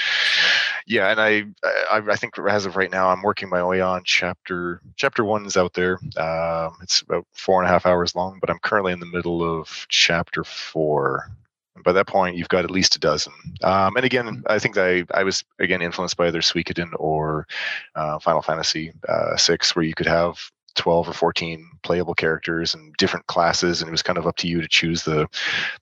yeah, 0.87 1.11
and 1.11 1.21
I, 1.21 1.45
I, 1.91 2.03
I 2.11 2.17
think 2.17 2.39
as 2.39 2.67
of 2.67 2.77
right 2.77 2.91
now, 2.91 3.09
I'm 3.09 3.23
working 3.23 3.49
my 3.49 3.65
way 3.65 3.81
on 3.81 4.03
chapter. 4.05 4.81
Chapter 4.97 5.25
one's 5.25 5.57
out 5.57 5.75
there. 5.75 5.99
Um, 6.17 6.77
it's 6.83 7.03
about 7.03 7.27
four 7.33 7.61
and 7.61 7.69
a 7.69 7.73
half 7.73 7.87
hours 7.87 8.15
long, 8.15 8.39
but 8.41 8.51
I'm 8.51 8.59
currently 8.61 8.93
in 8.93 9.01
the 9.01 9.07
middle 9.07 9.43
of 9.43 9.87
chapter 9.89 10.45
four. 10.45 11.31
And 11.75 11.85
by 11.85 11.93
that 11.93 12.07
point, 12.07 12.37
you've 12.37 12.49
got 12.49 12.65
at 12.65 12.71
least 12.71 12.97
a 12.97 12.99
dozen. 12.99 13.33
Um, 13.63 13.97
and 13.97 14.05
again, 14.05 14.43
I 14.47 14.59
think 14.59 14.79
I, 14.79 15.05
I 15.13 15.25
was 15.25 15.45
again 15.59 15.83
influenced 15.83 16.17
by 16.17 16.29
either 16.29 16.41
Suikoden 16.41 16.91
or 16.99 17.47
uh, 17.95 18.19
Final 18.19 18.43
Fantasy 18.43 18.93
uh, 19.09 19.37
six, 19.37 19.77
where 19.77 19.85
you 19.85 19.95
could 19.95 20.07
have 20.07 20.51
12 20.77 21.09
or 21.09 21.13
14 21.13 21.69
playable 21.83 22.15
characters 22.15 22.75
and 22.75 22.95
different 22.97 23.27
classes 23.27 23.81
and 23.81 23.89
it 23.89 23.93
was 23.93 24.03
kind 24.03 24.19
of 24.19 24.27
up 24.27 24.37
to 24.37 24.49
you 24.49 24.61
to 24.61 24.69
choose 24.69 25.03
the 25.05 25.27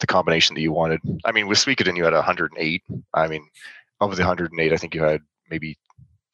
the 0.00 0.06
combination 0.06 0.54
that 0.54 0.60
you 0.62 0.72
wanted. 0.72 1.00
I 1.24 1.32
mean 1.32 1.46
with 1.46 1.58
suikoden 1.58 1.96
you 1.96 2.04
had 2.04 2.12
108 2.12 2.82
i 3.14 3.28
mean 3.28 3.46
of 4.00 4.16
the 4.16 4.22
108 4.22 4.72
i 4.72 4.76
think 4.76 4.94
you 4.94 5.02
had 5.02 5.20
maybe 5.50 5.76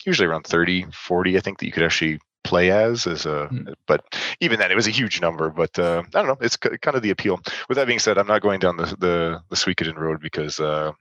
usually 0.07 0.27
around 0.29 0.45
30 0.47 0.87
40 0.93 1.37
i 1.37 1.41
think 1.41 1.59
that 1.59 1.67
you 1.67 1.73
could 1.73 1.83
actually 1.83 2.19
play 2.43 2.71
as 2.71 3.07
as 3.07 3.27
a 3.27 3.49
Mm. 3.53 3.75
but 3.87 4.03
even 4.41 4.59
then 4.59 4.71
it 4.71 4.75
was 4.77 4.87
a 4.87 4.91
huge 4.91 5.21
number 5.21 5.51
but 5.51 5.79
uh, 5.79 6.03
i 6.15 6.19
don't 6.19 6.27
know. 6.27 6.39
It's 6.41 6.57
k- 6.57 6.79
kind 6.81 6.97
of 6.97 7.03
the 7.03 7.11
appeal. 7.11 7.39
With 7.69 7.77
that 7.77 7.87
being 7.87 7.99
said 7.99 8.17
i'm 8.17 8.27
not 8.27 8.41
going 8.43 8.61
down 8.61 8.77
the 8.79 8.87
the, 8.99 9.41
the 9.51 9.57
suikoden 9.57 9.97
road 9.97 10.21
because 10.23 10.59
uh, 10.59 10.93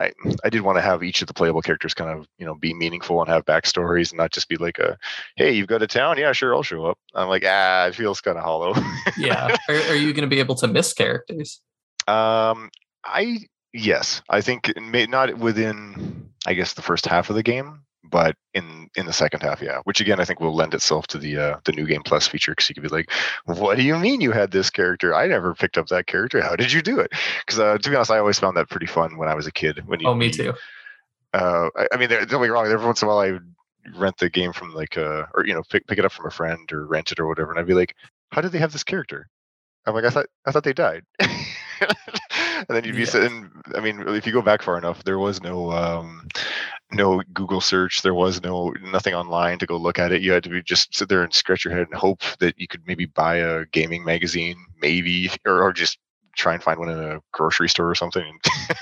I, 0.00 0.12
I 0.42 0.48
did 0.48 0.62
want 0.62 0.78
to 0.78 0.82
have 0.82 1.02
each 1.02 1.20
of 1.20 1.28
the 1.28 1.34
playable 1.34 1.60
characters 1.60 1.94
kind 1.94 2.10
of 2.10 2.26
you 2.38 2.46
know 2.46 2.54
be 2.54 2.72
meaningful 2.74 3.20
and 3.20 3.28
have 3.28 3.44
backstories 3.44 4.10
and 4.10 4.18
not 4.18 4.32
just 4.32 4.48
be 4.48 4.56
like 4.56 4.78
a 4.78 4.98
hey 5.36 5.52
you've 5.52 5.66
got 5.66 5.82
a 5.82 5.86
town? 5.86 6.18
Yeah 6.18 6.32
sure 6.32 6.54
I'll 6.54 6.62
show 6.62 6.86
up. 6.86 6.98
I'm 7.14 7.28
like 7.28 7.44
ah 7.46 7.86
it 7.86 7.94
feels 7.94 8.20
kind 8.20 8.38
of 8.38 8.44
hollow. 8.44 8.74
Yeah. 9.16 9.56
are, 9.68 9.74
are 9.74 9.94
you 9.94 10.12
going 10.12 10.28
to 10.28 10.34
be 10.34 10.40
able 10.40 10.54
to 10.56 10.66
miss 10.66 10.92
characters? 10.94 11.60
um 12.08 12.70
I 13.04 13.40
yes. 13.72 14.22
I 14.28 14.40
think 14.40 14.72
may 14.80 15.06
not 15.06 15.36
within 15.38 16.30
I 16.46 16.54
guess 16.54 16.72
the 16.74 16.82
first 16.82 17.06
half 17.06 17.28
of 17.30 17.36
the 17.36 17.42
game 17.42 17.82
but 18.10 18.36
in 18.54 18.88
in 18.96 19.06
the 19.06 19.12
second 19.12 19.42
half 19.42 19.62
yeah 19.62 19.78
which 19.84 20.00
again 20.00 20.20
I 20.20 20.24
think 20.24 20.40
will 20.40 20.54
lend 20.54 20.74
itself 20.74 21.06
to 21.08 21.18
the 21.18 21.38
uh, 21.38 21.56
the 21.64 21.72
new 21.72 21.86
game 21.86 22.02
plus 22.02 22.26
feature 22.26 22.52
because 22.52 22.68
you 22.68 22.74
could 22.74 22.82
be 22.82 22.88
like 22.88 23.10
what 23.46 23.76
do 23.76 23.82
you 23.82 23.96
mean 23.96 24.20
you 24.20 24.32
had 24.32 24.50
this 24.50 24.70
character 24.70 25.14
I 25.14 25.26
never 25.26 25.54
picked 25.54 25.78
up 25.78 25.86
that 25.88 26.06
character 26.06 26.40
how 26.42 26.56
did 26.56 26.72
you 26.72 26.82
do 26.82 26.98
it 27.00 27.12
because 27.46 27.58
uh, 27.60 27.78
to 27.78 27.90
be 27.90 27.96
honest 27.96 28.10
I 28.10 28.18
always 28.18 28.38
found 28.38 28.56
that 28.56 28.68
pretty 28.68 28.86
fun 28.86 29.16
when 29.16 29.28
I 29.28 29.34
was 29.34 29.46
a 29.46 29.52
kid 29.52 29.86
when 29.86 30.00
you 30.00 30.08
Oh, 30.08 30.14
me 30.14 30.30
too. 30.30 30.52
uh, 31.32 31.68
I, 31.76 31.86
I 31.92 31.96
mean, 31.96 32.08
there- 32.08 32.26
don't 32.26 32.42
me 32.42 32.48
wrong. 32.48 32.66
Every 32.66 32.84
once 32.86 33.02
in 33.02 33.06
a 33.06 33.10
while, 33.10 33.20
I 33.20 33.32
would 33.32 33.54
rent 33.96 34.16
the 34.18 34.28
game 34.28 34.52
from 34.52 34.74
like, 34.74 34.98
uh, 34.98 35.26
or 35.34 35.46
you 35.46 35.54
know, 35.54 35.62
pick 35.70 35.86
pick 35.86 35.98
it 35.98 36.04
up 36.04 36.12
from 36.12 36.26
a 36.26 36.30
friend 36.30 36.70
or 36.72 36.86
rent 36.86 37.12
it 37.12 37.20
or 37.20 37.28
whatever, 37.28 37.50
and 37.52 37.60
I'd 37.60 37.66
be 37.66 37.74
like, 37.74 37.94
"How 38.32 38.40
did 38.40 38.52
they 38.52 38.58
have 38.58 38.72
this 38.72 38.84
character?" 38.84 39.28
I'm 39.86 39.94
like, 39.94 40.04
"I 40.04 40.10
thought 40.10 40.26
I 40.46 40.50
thought 40.50 40.64
they 40.64 40.72
died." 40.72 41.04
and 41.20 41.28
then 42.68 42.84
you'd 42.84 42.94
be 42.96 43.00
Yeah. 43.00 43.04
sitting. 43.04 43.50
I 43.76 43.80
mean, 43.80 44.06
if 44.08 44.26
you 44.26 44.32
go 44.32 44.42
back 44.42 44.62
far 44.62 44.76
enough, 44.78 45.04
there 45.04 45.18
was 45.18 45.40
no 45.42 45.70
um, 45.70 46.26
no 46.92 47.22
Google 47.32 47.60
search. 47.60 48.02
There 48.02 48.14
was 48.14 48.42
no 48.42 48.74
nothing 48.82 49.14
online 49.14 49.58
to 49.58 49.66
go 49.66 49.76
look 49.76 49.98
at 49.98 50.12
it. 50.12 50.22
You 50.22 50.32
had 50.32 50.44
to 50.44 50.50
be 50.50 50.62
just 50.62 50.94
sit 50.94 51.08
there 51.08 51.22
and 51.22 51.32
scratch 51.32 51.64
your 51.64 51.74
head 51.74 51.86
and 51.90 51.94
hope 51.94 52.22
that 52.38 52.58
you 52.58 52.66
could 52.66 52.82
maybe 52.86 53.06
buy 53.06 53.36
a 53.36 53.64
gaming 53.66 54.04
magazine, 54.04 54.56
maybe, 54.80 55.30
or, 55.46 55.62
or 55.62 55.72
just 55.72 55.98
try 56.36 56.54
and 56.54 56.62
find 56.62 56.78
one 56.78 56.88
in 56.88 56.98
a 56.98 57.20
grocery 57.32 57.68
store 57.68 57.90
or 57.90 57.94
something. 57.94 58.38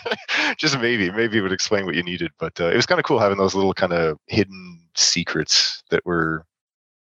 just 0.56 0.78
maybe, 0.78 1.10
maybe 1.10 1.38
it 1.38 1.42
would 1.42 1.52
explain 1.52 1.86
what 1.86 1.94
you 1.94 2.02
needed. 2.02 2.30
But 2.38 2.60
uh, 2.60 2.68
it 2.68 2.76
was 2.76 2.86
kind 2.86 2.98
of 2.98 3.04
cool 3.04 3.18
having 3.18 3.38
those 3.38 3.54
little 3.54 3.74
kind 3.74 3.92
of 3.92 4.18
hidden 4.26 4.80
secrets 4.94 5.82
that 5.90 6.04
were, 6.04 6.44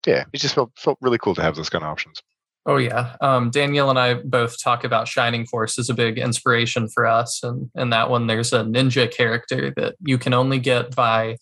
yeah, 0.06 0.25
it 0.32 0.38
just 0.38 0.56
felt 0.56 0.72
felt 0.77 0.98
really 1.01 1.18
cool 1.18 1.36
to 1.36 1.42
have 1.42 1.56
those 1.56 1.70
kind 1.70 1.84
of 1.84 1.89
options. 1.89 2.22
Oh 2.69 2.75
yeah, 2.75 3.15
um, 3.21 3.50
and 3.55 3.97
I 3.97 4.15
both 4.15 4.62
talk 4.62 4.83
about 4.83 5.07
Shining 5.07 5.45
Force 5.45 5.79
as 5.79 5.89
a 5.89 5.93
big 5.93 6.17
inspiration 6.17 6.89
for 6.89 7.05
us, 7.05 7.41
and 7.41 7.71
in 7.75 7.91
that 7.91 8.09
one, 8.09 8.27
there's 8.27 8.51
a 8.51 8.65
ninja 8.65 9.09
character 9.09 9.74
that 9.77 9.95
you 10.01 10.17
can 10.17 10.33
only 10.33 10.59
get 10.59 10.93
by. 10.93 11.38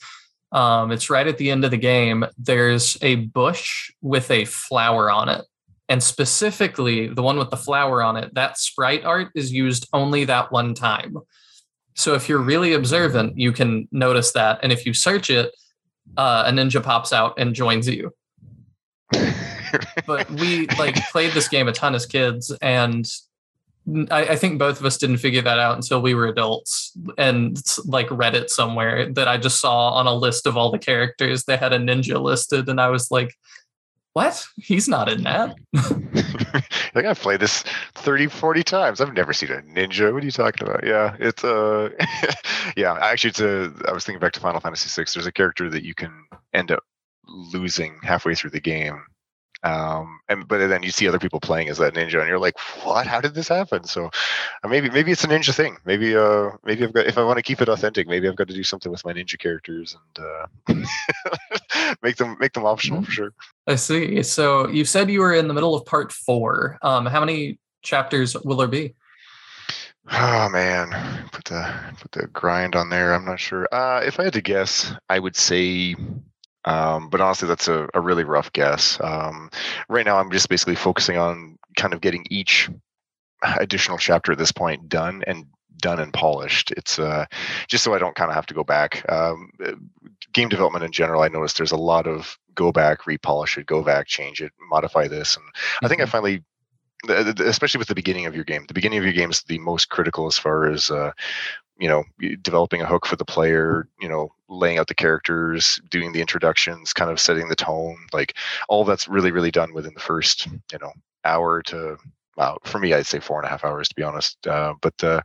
Um, 0.52 0.92
it's 0.92 1.10
right 1.10 1.26
at 1.26 1.40
the 1.40 1.50
end 1.50 1.66
of 1.66 1.72
the 1.72 1.78
game. 1.78 2.26
There's 2.38 2.96
a 3.02 3.16
bush 3.16 3.92
with 4.04 4.30
a 4.30 4.46
flower 4.46 5.10
on 5.10 5.28
it, 5.30 5.44
and 5.90 6.04
specifically 6.04 7.08
the 7.08 7.24
one 7.24 7.40
with 7.40 7.50
the 7.50 7.58
flower 7.58 8.04
on 8.04 8.18
it. 8.18 8.32
That 8.36 8.60
sprite 8.60 9.04
art 9.04 9.30
is 9.34 9.52
used 9.52 9.88
only 9.94 10.26
that 10.26 10.52
one 10.52 10.76
time. 10.76 11.18
So 11.96 12.14
if 12.14 12.30
you're 12.30 12.38
really 12.38 12.74
observant, 12.74 13.36
you 13.36 13.52
can 13.52 13.88
notice 13.92 14.32
that, 14.34 14.60
and 14.62 14.72
if 14.72 14.86
you 14.86 14.94
search 14.94 15.32
it, 15.32 15.52
uh, 16.18 16.44
a 16.46 16.52
ninja 16.52 16.84
pops 16.84 17.12
out 17.12 17.34
and 17.40 17.56
joins 17.56 17.88
you 17.88 18.14
but 20.06 20.30
we 20.32 20.68
like 20.80 20.96
played 21.12 21.32
this 21.32 21.48
game 21.48 21.68
a 21.68 21.72
ton 21.72 21.96
as 21.96 22.06
kids 22.06 22.52
and 22.62 23.08
I, 24.10 24.30
I 24.30 24.36
think 24.36 24.58
both 24.58 24.80
of 24.80 24.86
us 24.86 24.98
didn't 24.98 25.18
figure 25.18 25.44
that 25.44 25.60
out 25.60 25.76
until 25.76 26.02
we 26.02 26.16
were 26.16 26.28
adults 26.28 26.98
and 27.18 27.62
like 27.86 28.10
read 28.10 28.34
it 28.34 28.50
somewhere 28.50 29.12
that 29.14 29.28
I 29.28 29.38
just 29.38 29.62
saw 29.62 29.92
on 29.92 30.08
a 30.08 30.14
list 30.14 30.48
of 30.48 30.58
all 30.58 30.72
the 30.72 30.80
characters. 30.80 31.44
They 31.44 31.56
had 31.56 31.72
a 31.72 31.78
ninja 31.78 32.20
listed, 32.20 32.68
and 32.68 32.82
I 32.82 32.90
was 32.90 33.12
like, 33.12 33.36
what? 34.14 34.44
He's 34.56 34.88
not 34.88 35.08
in 35.10 35.24
that. 35.24 35.56
like 36.96 37.06
I've 37.06 37.20
played 37.20 37.42
this 37.42 37.64
30, 37.96 38.28
40 38.28 38.64
times. 38.64 39.02
I've 39.02 39.14
never 39.14 39.34
seen 39.34 39.52
a 39.52 39.62
ninja. 39.62 40.12
What 40.12 40.24
are 40.24 40.26
you 40.26 40.32
talking 40.32 40.68
about? 40.68 40.84
Yeah, 40.84 41.16
it's 41.20 41.44
uh 41.44 41.90
yeah, 42.78 42.98
actually 43.02 43.32
it's 43.32 43.42
a 43.42 43.72
I 43.88 43.92
was 43.92 44.04
thinking 44.04 44.20
back 44.20 44.34
to 44.34 44.40
Final 44.40 44.62
Fantasy 44.62 44.90
VI. 44.90 45.08
There's 45.14 45.28
a 45.28 45.32
character 45.32 45.70
that 45.70 45.84
you 45.84 45.94
can 45.94 46.28
end 46.54 46.72
up 46.72 46.84
losing 47.28 48.00
halfway 48.04 48.36
through 48.36 48.52
the 48.52 48.62
game. 48.62 49.04
Um 49.64 50.20
and 50.30 50.48
but 50.48 50.68
then 50.68 50.84
you 50.84 50.92
see 50.92 51.08
other 51.08 51.20
people 51.20 51.40
playing 51.40 51.70
as 51.70 51.78
that 51.80 51.94
ninja 51.94 52.20
and 52.20 52.28
you're 52.28 52.40
like, 52.40 52.58
what? 52.84 53.08
How 53.08 53.22
did 53.22 53.34
this 53.34 53.48
happen? 53.48 53.84
So 53.86 54.10
uh, 54.64 54.68
maybe 54.68 54.90
maybe 54.90 55.12
it's 55.12 55.24
a 55.24 55.28
ninja 55.28 55.54
thing. 55.54 55.78
Maybe 55.86 56.16
uh 56.16 56.52
maybe 56.64 56.84
I've 56.84 56.94
got 56.94 57.08
if 57.08 57.18
I 57.18 57.24
want 57.24 57.38
to 57.38 57.44
keep 57.44 57.62
it 57.62 57.70
authentic, 57.70 58.08
maybe 58.08 58.28
I've 58.28 58.36
got 58.36 58.48
to 58.48 58.54
do 58.54 58.64
something 58.64 58.92
with 58.92 59.06
my 59.06 59.14
ninja 59.14 59.40
characters 59.40 59.96
and 59.96 60.26
uh 60.26 60.86
make 62.04 62.18
them 62.18 62.38
make 62.40 62.54
them 62.54 62.66
optional 62.66 63.04
for 63.04 63.12
sure. 63.12 63.34
I 63.68 63.76
see. 63.76 64.22
So 64.24 64.68
you 64.70 64.86
said 64.86 65.10
you 65.10 65.22
were 65.22 65.34
in 65.34 65.48
the 65.48 65.54
middle 65.54 65.76
of 65.76 65.86
part 65.86 66.12
four. 66.12 66.78
Um, 66.82 67.06
how 67.06 67.20
many 67.20 67.58
chapters 67.82 68.36
will 68.44 68.58
there 68.58 68.68
be? 68.68 68.96
Oh 70.12 70.50
man, 70.50 71.28
put 71.32 71.46
the 71.46 71.74
put 72.00 72.12
the 72.12 72.28
grind 72.28 72.76
on 72.76 72.90
there. 72.90 73.14
I'm 73.14 73.26
not 73.26 73.40
sure. 73.40 73.68
Uh, 73.72 74.02
if 74.06 74.20
I 74.20 74.26
had 74.26 74.34
to 74.34 74.42
guess, 74.42 74.94
I 75.10 75.18
would 75.18 75.36
say, 75.36 75.96
um, 76.66 77.10
but 77.10 77.22
honestly, 77.22 77.48
that's 77.48 77.68
a, 77.68 77.88
a 77.94 78.02
really 78.02 78.24
rough 78.24 78.52
guess. 78.54 79.00
Um, 79.02 79.50
right 79.90 80.06
now, 80.06 80.18
I'm 80.18 80.32
just 80.32 80.50
basically 80.50 80.76
focusing 80.76 81.18
on 81.18 81.58
kind 81.78 81.94
of 81.94 82.02
getting 82.02 82.26
each 82.30 82.70
additional 83.44 83.98
chapter 83.98 84.32
at 84.32 84.38
this 84.38 84.52
point 84.52 84.90
done 84.90 85.24
and 85.28 85.46
done 85.78 86.00
and 86.00 86.14
polished. 86.14 86.72
It's 86.72 86.98
uh, 87.00 87.26
just 87.68 87.84
so 87.84 87.94
I 87.94 88.00
don't 88.00 88.16
kind 88.16 88.30
of 88.30 88.36
have 88.36 88.46
to 88.48 88.54
go 88.54 88.64
back. 88.64 89.06
Um, 89.12 89.52
uh, 89.64 89.74
game 90.34 90.50
development 90.50 90.86
in 90.86 90.92
general, 90.92 91.22
I 91.22 91.28
noticed 91.28 91.58
there's 91.58 91.72
a 91.72 91.78
lot 91.78 92.08
of 92.08 92.38
go 92.56 92.72
back, 92.72 93.02
repolish 93.04 93.58
it, 93.58 93.66
go 93.66 93.84
back, 93.84 94.08
change 94.08 94.42
it, 94.42 94.52
modify 94.70 95.08
this, 95.08 95.36
and 95.36 95.46
I 95.84 95.88
think 95.88 96.02
I 96.02 96.06
finally 96.06 96.44
the- 97.06 97.34
the- 97.34 97.48
especially 97.48 97.78
with 97.80 97.88
the 97.90 97.94
beginning 97.96 98.26
of 98.26 98.34
your 98.34 98.46
game 98.46 98.66
the 98.68 98.74
beginning 98.74 98.98
of 98.98 99.04
your 99.04 99.14
game 99.14 99.30
is 99.30 99.42
the 99.44 99.60
most 99.60 99.90
critical 99.90 100.26
as 100.26 100.38
far 100.38 100.66
as 100.66 100.90
uh, 100.90 101.12
you 101.78 101.90
know 101.90 102.04
developing 102.42 102.82
a 102.82 102.86
hook 102.86 103.06
for 103.06 103.16
the 103.16 103.26
player 103.26 103.88
you 104.00 104.08
know 104.08 104.30
laying 104.50 104.78
out 104.78 104.88
the 104.88 104.96
characters 104.96 105.80
doing 105.90 106.12
the 106.12 106.22
introductions 106.22 106.94
kind 106.94 107.12
of 107.12 107.20
setting 107.20 107.50
the 107.50 107.56
tone 107.56 107.98
like 108.14 108.38
all 108.70 108.84
that's 108.84 109.08
really 109.08 109.32
really 109.32 109.52
done 109.52 109.74
within 109.74 109.94
the 109.94 110.00
first 110.00 110.48
you 110.48 110.80
know 110.82 110.92
hour 111.26 111.62
to 111.62 111.98
well 112.38 112.58
for 112.64 112.80
me 112.80 112.94
i'd 112.94 113.06
say 113.06 113.20
four 113.20 113.40
and 113.40 113.48
a 113.48 113.50
half 113.50 113.66
hours 113.66 113.88
to 113.88 113.96
be 113.96 114.04
honest 114.04 114.46
uh, 114.48 114.74
but 114.82 115.04
uh, 115.04 115.22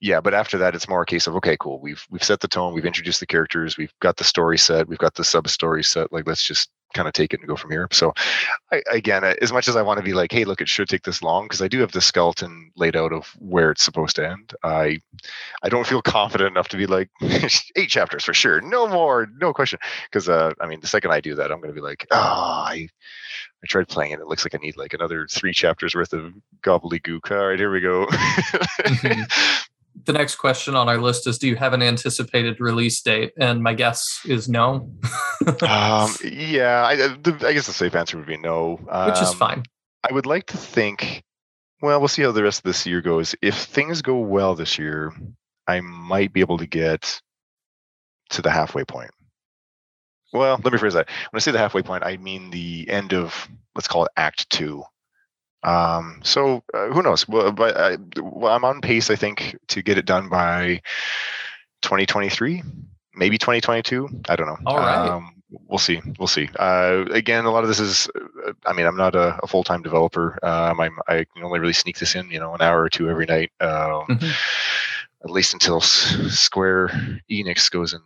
yeah 0.00 0.20
but 0.20 0.34
after 0.34 0.58
that 0.58 0.74
it's 0.74 0.88
more 0.88 1.02
a 1.02 1.06
case 1.06 1.26
of 1.26 1.34
okay 1.34 1.56
cool 1.58 1.80
we've 1.80 2.06
we've 2.10 2.24
set 2.24 2.40
the 2.40 2.48
tone 2.48 2.74
we've 2.74 2.86
introduced 2.86 3.20
the 3.20 3.26
characters 3.26 3.76
we've 3.76 3.94
got 4.00 4.16
the 4.16 4.24
story 4.24 4.58
set 4.58 4.88
we've 4.88 4.98
got 4.98 5.14
the 5.14 5.24
sub 5.24 5.48
story 5.48 5.84
set 5.84 6.12
like 6.12 6.26
let's 6.26 6.44
just 6.44 6.70
kind 6.94 7.08
of 7.08 7.14
take 7.14 7.32
it 7.32 7.40
and 7.40 7.48
go 7.48 7.56
from 7.56 7.70
here 7.70 7.88
so 7.92 8.12
I, 8.72 8.82
again, 8.90 9.24
uh, 9.24 9.34
as 9.42 9.52
much 9.52 9.68
as 9.68 9.76
I 9.76 9.82
want 9.82 9.98
to 9.98 10.04
be 10.04 10.12
like, 10.12 10.32
hey, 10.32 10.44
look, 10.44 10.60
it 10.60 10.68
should 10.68 10.88
take 10.88 11.02
this 11.02 11.22
long 11.22 11.44
because 11.44 11.60
I 11.60 11.68
do 11.68 11.80
have 11.80 11.92
the 11.92 12.00
skeleton 12.00 12.70
laid 12.76 12.96
out 12.96 13.12
of 13.12 13.26
where 13.38 13.70
it's 13.70 13.82
supposed 13.82 14.16
to 14.16 14.28
end. 14.28 14.54
I, 14.62 15.00
I 15.62 15.68
don't 15.68 15.86
feel 15.86 16.02
confident 16.18 16.50
enough 16.50 16.68
to 16.68 16.76
be 16.76 16.86
like 16.86 17.10
eight 17.76 17.88
chapters 17.88 18.24
for 18.24 18.34
sure, 18.34 18.60
no 18.60 18.86
more, 18.86 19.28
no 19.40 19.52
question. 19.52 19.78
Because 20.10 20.28
uh, 20.28 20.52
I 20.60 20.66
mean, 20.66 20.80
the 20.80 20.86
second 20.86 21.10
I 21.10 21.20
do 21.20 21.34
that, 21.36 21.50
I'm 21.50 21.58
going 21.58 21.74
to 21.74 21.80
be 21.80 21.86
like, 21.86 22.06
oh, 22.10 22.16
I, 22.16 22.88
I 23.62 23.66
tried 23.66 23.88
playing 23.88 24.12
it. 24.12 24.20
It 24.20 24.26
looks 24.26 24.44
like 24.44 24.54
I 24.54 24.58
need 24.58 24.76
like 24.76 24.94
another 24.94 25.26
three 25.26 25.52
chapters 25.52 25.94
worth 25.94 26.12
of 26.12 26.32
gobbledygook. 26.62 27.30
All 27.30 27.48
right, 27.48 27.58
here 27.58 27.72
we 27.72 27.80
go. 27.80 28.06
The 30.04 30.12
next 30.12 30.36
question 30.36 30.74
on 30.74 30.88
our 30.88 30.98
list 30.98 31.26
is 31.26 31.38
Do 31.38 31.48
you 31.48 31.56
have 31.56 31.72
an 31.72 31.82
anticipated 31.82 32.60
release 32.60 33.00
date? 33.02 33.32
And 33.38 33.62
my 33.62 33.74
guess 33.74 34.20
is 34.24 34.48
no, 34.48 34.90
um, 35.62 36.14
yeah, 36.24 36.84
I, 36.86 36.96
the, 36.96 37.36
I 37.46 37.52
guess 37.52 37.66
the 37.66 37.72
safe 37.72 37.94
answer 37.94 38.16
would 38.16 38.26
be 38.26 38.36
no. 38.38 38.76
which 39.06 39.20
is 39.22 39.30
Um, 39.30 39.36
fine. 39.36 39.62
I 40.08 40.12
would 40.14 40.26
like 40.26 40.46
to 40.46 40.56
think, 40.56 41.22
well, 41.82 41.98
we'll 41.98 42.08
see 42.08 42.22
how 42.22 42.32
the 42.32 42.42
rest 42.42 42.60
of 42.60 42.64
this 42.64 42.86
year 42.86 43.00
goes. 43.02 43.34
If 43.42 43.54
things 43.54 44.00
go 44.02 44.18
well 44.18 44.54
this 44.54 44.78
year, 44.78 45.12
I 45.66 45.80
might 45.80 46.32
be 46.32 46.40
able 46.40 46.58
to 46.58 46.66
get 46.66 47.20
to 48.30 48.42
the 48.42 48.50
halfway 48.50 48.84
point. 48.84 49.10
Well, 50.32 50.60
let 50.62 50.72
me 50.72 50.78
phrase 50.78 50.94
that. 50.94 51.08
When 51.30 51.38
I 51.38 51.40
say 51.40 51.50
the 51.50 51.58
halfway 51.58 51.82
point, 51.82 52.04
I 52.04 52.16
mean 52.16 52.50
the 52.50 52.88
end 52.88 53.12
of, 53.12 53.48
let's 53.74 53.88
call 53.88 54.04
it 54.04 54.12
Act 54.16 54.48
Two. 54.50 54.84
Um, 55.62 56.20
so 56.24 56.62
uh, 56.74 56.88
who 56.88 57.02
knows? 57.02 57.28
Well, 57.28 57.52
but 57.52 57.76
I, 57.76 57.96
well, 58.20 58.54
I'm 58.54 58.64
on 58.64 58.80
pace, 58.80 59.10
I 59.10 59.16
think, 59.16 59.56
to 59.68 59.82
get 59.82 59.98
it 59.98 60.06
done 60.06 60.28
by 60.28 60.80
2023, 61.82 62.62
maybe 63.14 63.38
2022. 63.38 64.08
I 64.28 64.36
don't 64.36 64.46
know. 64.46 64.56
All 64.66 64.78
right. 64.78 65.08
Um, 65.08 65.42
we'll 65.68 65.78
see. 65.78 66.00
We'll 66.18 66.28
see. 66.28 66.48
Uh, 66.58 67.04
again, 67.10 67.44
a 67.44 67.50
lot 67.50 67.62
of 67.64 67.68
this 67.68 67.80
is. 67.80 68.08
uh, 68.46 68.52
I 68.66 68.72
mean, 68.72 68.86
I'm 68.86 68.96
not 68.96 69.14
a, 69.14 69.38
a 69.42 69.46
full 69.46 69.64
time 69.64 69.82
developer. 69.82 70.38
Um, 70.44 70.80
I'm. 70.80 70.98
I 71.08 71.24
can 71.34 71.44
only 71.44 71.60
really 71.60 71.72
sneak 71.72 71.98
this 71.98 72.14
in, 72.14 72.30
you 72.30 72.38
know, 72.38 72.54
an 72.54 72.62
hour 72.62 72.80
or 72.82 72.88
two 72.88 73.08
every 73.10 73.26
night. 73.26 73.50
Um, 73.60 74.06
Mhm. 74.08 74.32
At 75.22 75.28
least 75.30 75.52
until 75.52 75.76
S- 75.82 76.16
Square 76.30 76.88
Enix 77.30 77.70
goes 77.70 77.92
and 77.92 78.02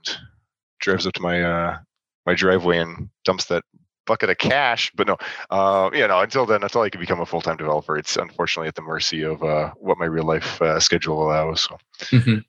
drives 0.81 1.07
up 1.07 1.13
to 1.15 1.23
my 1.23 1.43
uh, 1.45 1.79
my 2.27 2.35
driveway 2.35 2.79
and 2.79 3.09
dumps 3.25 3.45
that 3.45 3.63
bucket 4.07 4.31
of 4.31 4.39
cash. 4.39 4.93
But 4.95 5.07
no, 5.07 5.17
uh, 5.51 5.91
you 5.93 6.07
know, 6.07 6.21
until 6.21 6.47
then, 6.47 6.63
until 6.63 6.83
I 6.83 6.91
can 6.91 7.01
become 7.01 7.21
a 7.21 7.27
full 7.27 7.41
time 7.41 7.57
developer, 7.57 7.97
it's 7.97 8.17
unfortunately 8.17 8.69
at 8.69 8.75
the 8.75 8.83
mercy 8.83 9.23
of 9.23 9.43
uh, 9.43 9.73
what 9.77 9.99
my 9.99 10.07
real 10.07 10.25
life 10.25 10.61
uh, 10.63 10.81
schedule 10.81 11.23
allows. 11.23 11.63
So. 11.63 11.79
Mhm. 12.17 12.45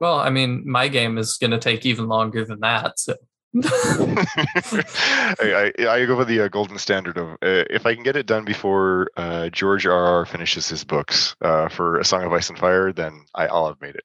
Well, 0.00 0.18
I 0.18 0.30
mean, 0.30 0.68
my 0.68 0.88
game 0.88 1.18
is 1.18 1.38
going 1.38 1.52
to 1.52 1.58
take 1.58 1.86
even 1.86 2.08
longer 2.08 2.44
than 2.44 2.60
that. 2.60 2.98
So 2.98 3.14
I, 3.62 5.72
I, 5.78 5.88
I, 5.88 6.06
go 6.06 6.16
with 6.16 6.26
the 6.26 6.40
uh, 6.40 6.48
golden 6.48 6.76
standard 6.76 7.16
of 7.16 7.34
uh, 7.34 7.62
if 7.70 7.86
I 7.86 7.94
can 7.94 8.02
get 8.02 8.16
it 8.16 8.26
done 8.26 8.44
before 8.44 9.10
uh, 9.16 9.48
George 9.50 9.86
R. 9.86 9.92
R. 9.92 10.26
finishes 10.26 10.68
his 10.68 10.82
books 10.82 11.36
uh, 11.40 11.68
for 11.68 12.00
A 12.00 12.04
Song 12.04 12.24
of 12.24 12.32
Ice 12.32 12.50
and 12.50 12.58
Fire, 12.58 12.92
then 12.92 13.24
I, 13.32 13.46
will 13.46 13.68
have 13.68 13.80
made 13.80 13.94
it. 13.94 14.04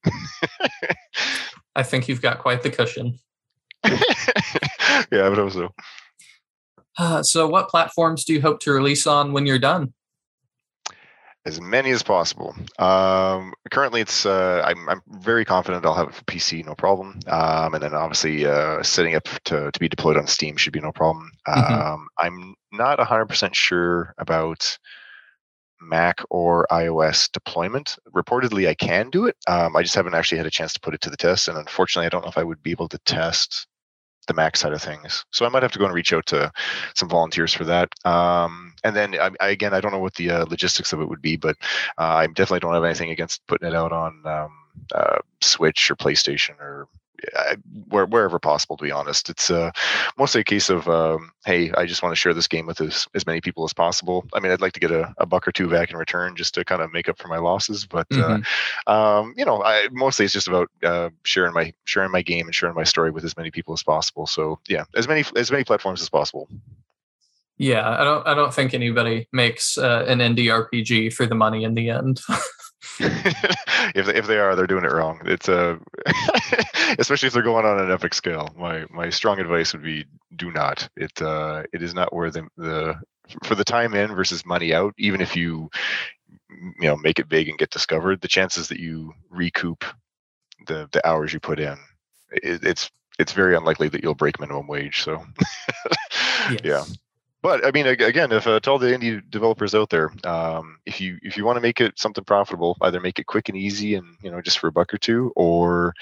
I 1.75 1.81
think 1.81 2.07
you've 2.07 2.21
got 2.21 2.37
quite 2.37 2.61
the 2.61 2.69
cushion. 2.69 3.17
yeah, 3.83 5.21
I 5.21 5.29
would 5.29 5.39
hope 5.39 5.51
so. 5.51 5.73
Uh, 6.99 7.23
so, 7.23 7.47
what 7.47 7.69
platforms 7.69 8.23
do 8.25 8.33
you 8.33 8.41
hope 8.41 8.59
to 8.61 8.71
release 8.71 9.07
on 9.07 9.33
when 9.33 9.45
you're 9.45 9.57
done? 9.57 9.93
as 11.45 11.59
many 11.61 11.91
as 11.91 12.03
possible. 12.03 12.55
Um, 12.77 13.53
currently, 13.71 14.01
it's 14.01 14.25
uh, 14.25 14.61
I'm, 14.65 14.87
I'm 14.89 15.01
very 15.07 15.45
confident 15.45 15.85
I'll 15.85 15.95
have 15.95 16.09
it 16.09 16.13
for 16.13 16.23
PC, 16.25 16.65
no 16.65 16.75
problem. 16.75 17.19
Um, 17.27 17.73
and 17.73 17.83
then 17.83 17.93
obviously 17.93 18.45
uh, 18.45 18.83
setting 18.83 19.15
up 19.15 19.27
to, 19.45 19.71
to 19.71 19.79
be 19.79 19.89
deployed 19.89 20.17
on 20.17 20.27
Steam 20.27 20.57
should 20.57 20.73
be 20.73 20.81
no 20.81 20.91
problem. 20.91 21.31
Mm-hmm. 21.47 21.73
Um, 21.73 22.07
I'm 22.19 22.55
not 22.71 22.99
100% 22.99 23.55
sure 23.55 24.13
about 24.17 24.77
Mac 25.81 26.19
or 26.29 26.67
iOS 26.71 27.31
deployment. 27.31 27.97
Reportedly, 28.13 28.67
I 28.67 28.75
can 28.75 29.09
do 29.09 29.25
it. 29.25 29.35
Um, 29.47 29.75
I 29.75 29.81
just 29.81 29.95
haven't 29.95 30.15
actually 30.15 30.37
had 30.37 30.47
a 30.47 30.51
chance 30.51 30.73
to 30.73 30.79
put 30.81 30.93
it 30.93 31.01
to 31.01 31.09
the 31.09 31.17
test, 31.17 31.47
and 31.47 31.57
unfortunately, 31.57 32.05
I 32.05 32.09
don't 32.09 32.23
know 32.23 32.29
if 32.29 32.37
I 32.37 32.43
would 32.43 32.61
be 32.61 32.71
able 32.71 32.89
to 32.89 32.99
test 32.99 33.67
the 34.29 34.33
Mac 34.33 34.55
side 34.55 34.71
of 34.71 34.81
things. 34.81 35.25
So 35.31 35.45
I 35.45 35.49
might 35.49 35.63
have 35.63 35.73
to 35.73 35.79
go 35.79 35.85
and 35.85 35.93
reach 35.93 36.13
out 36.13 36.25
to 36.27 36.49
some 36.95 37.09
volunteers 37.09 37.53
for 37.53 37.65
that. 37.65 37.89
Um, 38.05 38.73
and 38.85 38.95
then 38.95 39.15
I, 39.19 39.31
I, 39.41 39.49
again, 39.49 39.73
I 39.73 39.81
don't 39.81 39.91
know 39.91 39.99
what 39.99 40.15
the 40.15 40.29
uh, 40.29 40.45
logistics 40.45 40.93
of 40.93 41.01
it 41.01 41.09
would 41.09 41.21
be, 41.21 41.35
but 41.35 41.57
uh, 41.97 42.15
I 42.21 42.27
definitely 42.27 42.61
don't 42.61 42.73
have 42.73 42.85
anything 42.85 43.09
against 43.09 43.45
putting 43.47 43.67
it 43.67 43.75
out 43.75 43.91
on 43.91 44.21
um, 44.25 44.51
uh, 44.95 45.17
Switch 45.41 45.91
or 45.91 45.97
PlayStation 45.97 46.57
or 46.59 46.87
where, 47.89 48.05
wherever 48.05 48.39
possible. 48.39 48.77
To 48.77 48.83
be 48.83 48.91
honest, 48.91 49.29
it's 49.29 49.49
uh, 49.49 49.71
mostly 50.17 50.41
a 50.41 50.43
case 50.43 50.69
of 50.69 50.87
um, 50.87 51.31
hey, 51.45 51.71
I 51.71 51.85
just 51.85 52.03
want 52.03 52.11
to 52.13 52.19
share 52.19 52.33
this 52.33 52.47
game 52.47 52.65
with 52.65 52.81
as, 52.81 53.07
as 53.15 53.25
many 53.25 53.41
people 53.41 53.63
as 53.63 53.73
possible. 53.73 54.25
I 54.33 54.39
mean, 54.39 54.51
I'd 54.51 54.61
like 54.61 54.73
to 54.73 54.79
get 54.79 54.91
a, 54.91 55.13
a 55.17 55.25
buck 55.25 55.47
or 55.47 55.51
two 55.51 55.69
back 55.69 55.91
in 55.91 55.97
return 55.97 56.35
just 56.35 56.53
to 56.55 56.65
kind 56.65 56.81
of 56.81 56.91
make 56.91 57.09
up 57.09 57.17
for 57.17 57.27
my 57.27 57.37
losses, 57.37 57.85
but 57.85 58.07
uh, 58.11 58.15
mm-hmm. 58.15 58.43
uh, 58.87 59.19
um, 59.19 59.33
you 59.37 59.45
know, 59.45 59.63
I, 59.63 59.87
mostly 59.91 60.25
it's 60.25 60.33
just 60.33 60.47
about 60.47 60.69
uh, 60.83 61.09
sharing 61.23 61.53
my 61.53 61.73
sharing 61.85 62.11
my 62.11 62.21
game 62.21 62.45
and 62.45 62.55
sharing 62.55 62.75
my 62.75 62.83
story 62.83 63.11
with 63.11 63.23
as 63.23 63.37
many 63.37 63.51
people 63.51 63.73
as 63.73 63.83
possible. 63.83 64.27
So 64.27 64.59
yeah, 64.67 64.85
as 64.95 65.07
many 65.07 65.23
as 65.35 65.51
many 65.51 65.63
platforms 65.63 66.01
as 66.01 66.09
possible. 66.09 66.47
Yeah, 67.57 67.89
I 67.89 68.03
don't. 68.05 68.27
I 68.27 68.33
don't 68.33 68.53
think 68.53 68.73
anybody 68.73 69.27
makes 69.33 69.77
uh, 69.77 70.05
an 70.07 70.19
indie 70.19 70.45
RPG 70.45 71.13
for 71.13 71.25
the 71.25 71.35
money 71.35 71.63
in 71.63 71.73
the 71.73 71.89
end. 71.89 72.21
if 72.99 74.05
they, 74.05 74.15
if 74.15 74.27
they 74.27 74.37
are, 74.37 74.55
they're 74.55 74.67
doing 74.67 74.85
it 74.85 74.91
wrong. 74.91 75.21
It's 75.25 75.47
a, 75.47 75.79
uh, 76.05 76.13
especially 76.99 77.27
if 77.27 77.33
they're 77.33 77.41
going 77.41 77.65
on 77.65 77.79
an 77.79 77.91
epic 77.91 78.13
scale. 78.13 78.49
My 78.57 78.85
my 78.89 79.09
strong 79.09 79.39
advice 79.39 79.73
would 79.73 79.83
be 79.83 80.05
do 80.35 80.51
not. 80.51 80.87
It 80.95 81.21
uh, 81.21 81.63
it 81.73 81.81
is 81.81 81.93
not 81.93 82.13
worth 82.13 82.33
the, 82.33 82.47
the 82.57 82.95
for 83.43 83.55
the 83.55 83.65
time 83.65 83.93
in 83.95 84.15
versus 84.15 84.45
money 84.45 84.73
out. 84.73 84.93
Even 84.97 85.21
if 85.21 85.35
you 85.35 85.69
you 86.49 86.87
know 86.87 86.95
make 86.97 87.19
it 87.19 87.29
big 87.29 87.49
and 87.49 87.57
get 87.57 87.69
discovered, 87.69 88.21
the 88.21 88.27
chances 88.27 88.69
that 88.69 88.79
you 88.79 89.13
recoup 89.29 89.83
the 90.67 90.87
the 90.91 91.05
hours 91.05 91.33
you 91.33 91.39
put 91.39 91.59
in, 91.59 91.77
it, 92.31 92.63
it's 92.63 92.89
it's 93.19 93.33
very 93.33 93.55
unlikely 93.55 93.89
that 93.89 94.03
you'll 94.03 94.15
break 94.15 94.39
minimum 94.39 94.67
wage. 94.67 95.03
So 95.03 95.25
yes. 96.49 96.59
yeah 96.63 96.83
but 97.41 97.65
I 97.65 97.71
mean, 97.71 97.87
again, 97.87 98.31
if 98.31 98.47
uh, 98.47 98.59
to 98.59 98.71
all 98.71 98.79
the 98.79 98.87
indie 98.87 99.21
developers 99.29 99.73
out 99.73 99.89
there, 99.89 100.11
um, 100.25 100.77
if 100.85 100.99
you 100.99 101.17
if 101.21 101.37
you 101.37 101.45
want 101.45 101.55
to 101.55 101.61
make 101.61 101.79
it 101.79 101.97
something 101.97 102.23
profitable, 102.23 102.77
either 102.81 102.99
make 102.99 103.19
it 103.19 103.27
quick 103.27 103.47
and 103.47 103.57
easy, 103.57 103.95
and 103.95 104.17
you 104.21 104.29
know, 104.29 104.41
just 104.41 104.59
for 104.59 104.67
a 104.67 104.71
buck 104.71 104.93
or 104.93 104.97
two, 104.97 105.31
or 105.35 105.93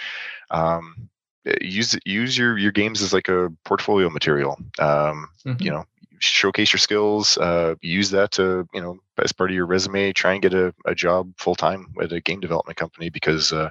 um, 0.50 1.10
eh, 1.46 1.56
use 1.62 1.96
use 2.06 2.38
your 2.38 2.58
your 2.58 2.72
games 2.72 3.03
as 3.03 3.13
like 3.13 3.27
a 3.27 3.51
portfolio 3.65 4.10
material. 4.10 4.58
Um, 4.79 5.29
mm-hmm. 5.46 5.62
You 5.62 5.72
know, 5.72 5.86
showcase 6.19 6.74
your 6.74 6.79
skills 6.79 7.38
uh, 7.38 7.75
use 7.81 8.09
that 8.12 8.31
to 8.31 8.67
you 8.74 8.81
know 8.81 8.97
as 9.24 9.31
part 9.31 9.50
of 9.50 9.55
your 9.55 9.65
resume 9.65 10.13
try 10.13 10.33
and 10.33 10.41
get 10.41 10.53
a, 10.53 10.74
a 10.86 10.93
job 10.93 11.31
full 11.38 11.55
time 11.55 11.88
at 12.01 12.12
a 12.12 12.21
game 12.21 12.39
development 12.39 12.77
company 12.77 13.09
because 13.09 13.51
uh, 13.53 13.69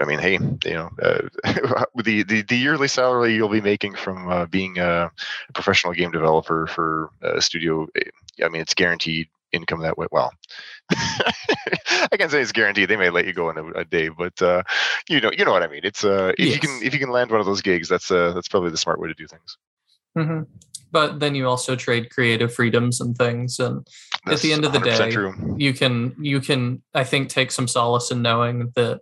i 0.00 0.04
mean 0.04 0.18
hey 0.18 0.32
you 0.32 0.74
know 0.74 0.90
uh, 1.02 1.22
the, 2.02 2.22
the 2.22 2.42
the 2.42 2.56
yearly 2.56 2.88
salary 2.88 3.34
you'll 3.34 3.48
be 3.48 3.60
making 3.60 3.94
from 3.94 4.28
uh, 4.28 4.46
being 4.46 4.78
a 4.78 5.10
professional 5.54 5.92
game 5.92 6.10
developer 6.10 6.66
for 6.66 7.10
a 7.22 7.40
studio 7.40 7.86
eh, 7.96 8.44
i 8.44 8.48
mean 8.48 8.60
it's 8.60 8.74
guaranteed 8.74 9.28
income 9.52 9.80
that 9.80 9.98
way 9.98 10.06
well 10.10 10.32
I 10.90 12.16
can't 12.18 12.30
say 12.30 12.42
it's 12.42 12.52
guaranteed. 12.52 12.88
They 12.88 12.96
may 12.96 13.08
let 13.08 13.26
you 13.26 13.32
go 13.32 13.48
in 13.48 13.56
a, 13.56 13.66
a 13.70 13.84
day, 13.84 14.08
but 14.08 14.42
uh, 14.42 14.62
you 15.08 15.20
know, 15.20 15.30
you 15.30 15.44
know 15.44 15.52
what 15.52 15.62
I 15.62 15.68
mean. 15.68 15.82
It's 15.84 16.04
uh, 16.04 16.32
if 16.36 16.46
yes. 16.46 16.54
you 16.54 16.60
can 16.60 16.80
if 16.82 16.92
you 16.92 17.00
can 17.00 17.10
land 17.10 17.30
one 17.30 17.40
of 17.40 17.46
those 17.46 17.62
gigs, 17.62 17.88
that's 17.88 18.10
uh, 18.10 18.32
that's 18.32 18.48
probably 18.48 18.70
the 18.70 18.76
smart 18.76 19.00
way 19.00 19.08
to 19.08 19.14
do 19.14 19.26
things. 19.26 19.56
Mm-hmm 20.18 20.42
but 20.92 21.18
then 21.18 21.34
you 21.34 21.48
also 21.48 21.74
trade 21.74 22.10
creative 22.10 22.54
freedoms 22.54 23.00
and 23.00 23.16
things 23.16 23.58
and 23.58 23.84
That's 24.24 24.36
at 24.36 24.42
the 24.42 24.52
end 24.52 24.64
of 24.64 24.72
the 24.72 24.78
day 24.78 25.10
true. 25.10 25.56
you 25.58 25.72
can 25.72 26.14
you 26.20 26.40
can 26.40 26.82
i 26.94 27.02
think 27.02 27.28
take 27.28 27.50
some 27.50 27.66
solace 27.66 28.10
in 28.10 28.22
knowing 28.22 28.72
that 28.76 29.00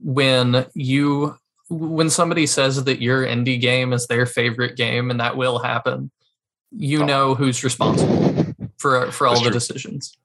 when 0.00 0.66
you 0.74 1.36
when 1.70 2.10
somebody 2.10 2.46
says 2.46 2.82
that 2.84 3.00
your 3.00 3.24
indie 3.24 3.60
game 3.60 3.92
is 3.92 4.06
their 4.06 4.26
favorite 4.26 4.76
game 4.76 5.10
and 5.10 5.20
that 5.20 5.36
will 5.36 5.58
happen 5.58 6.10
you 6.70 7.02
oh. 7.02 7.06
know 7.06 7.34
who's 7.34 7.64
responsible 7.64 8.44
for 8.76 9.10
for 9.12 9.26
all 9.26 9.34
that's 9.34 9.44
the 9.44 9.50
true. 9.50 9.58
decisions 9.58 10.18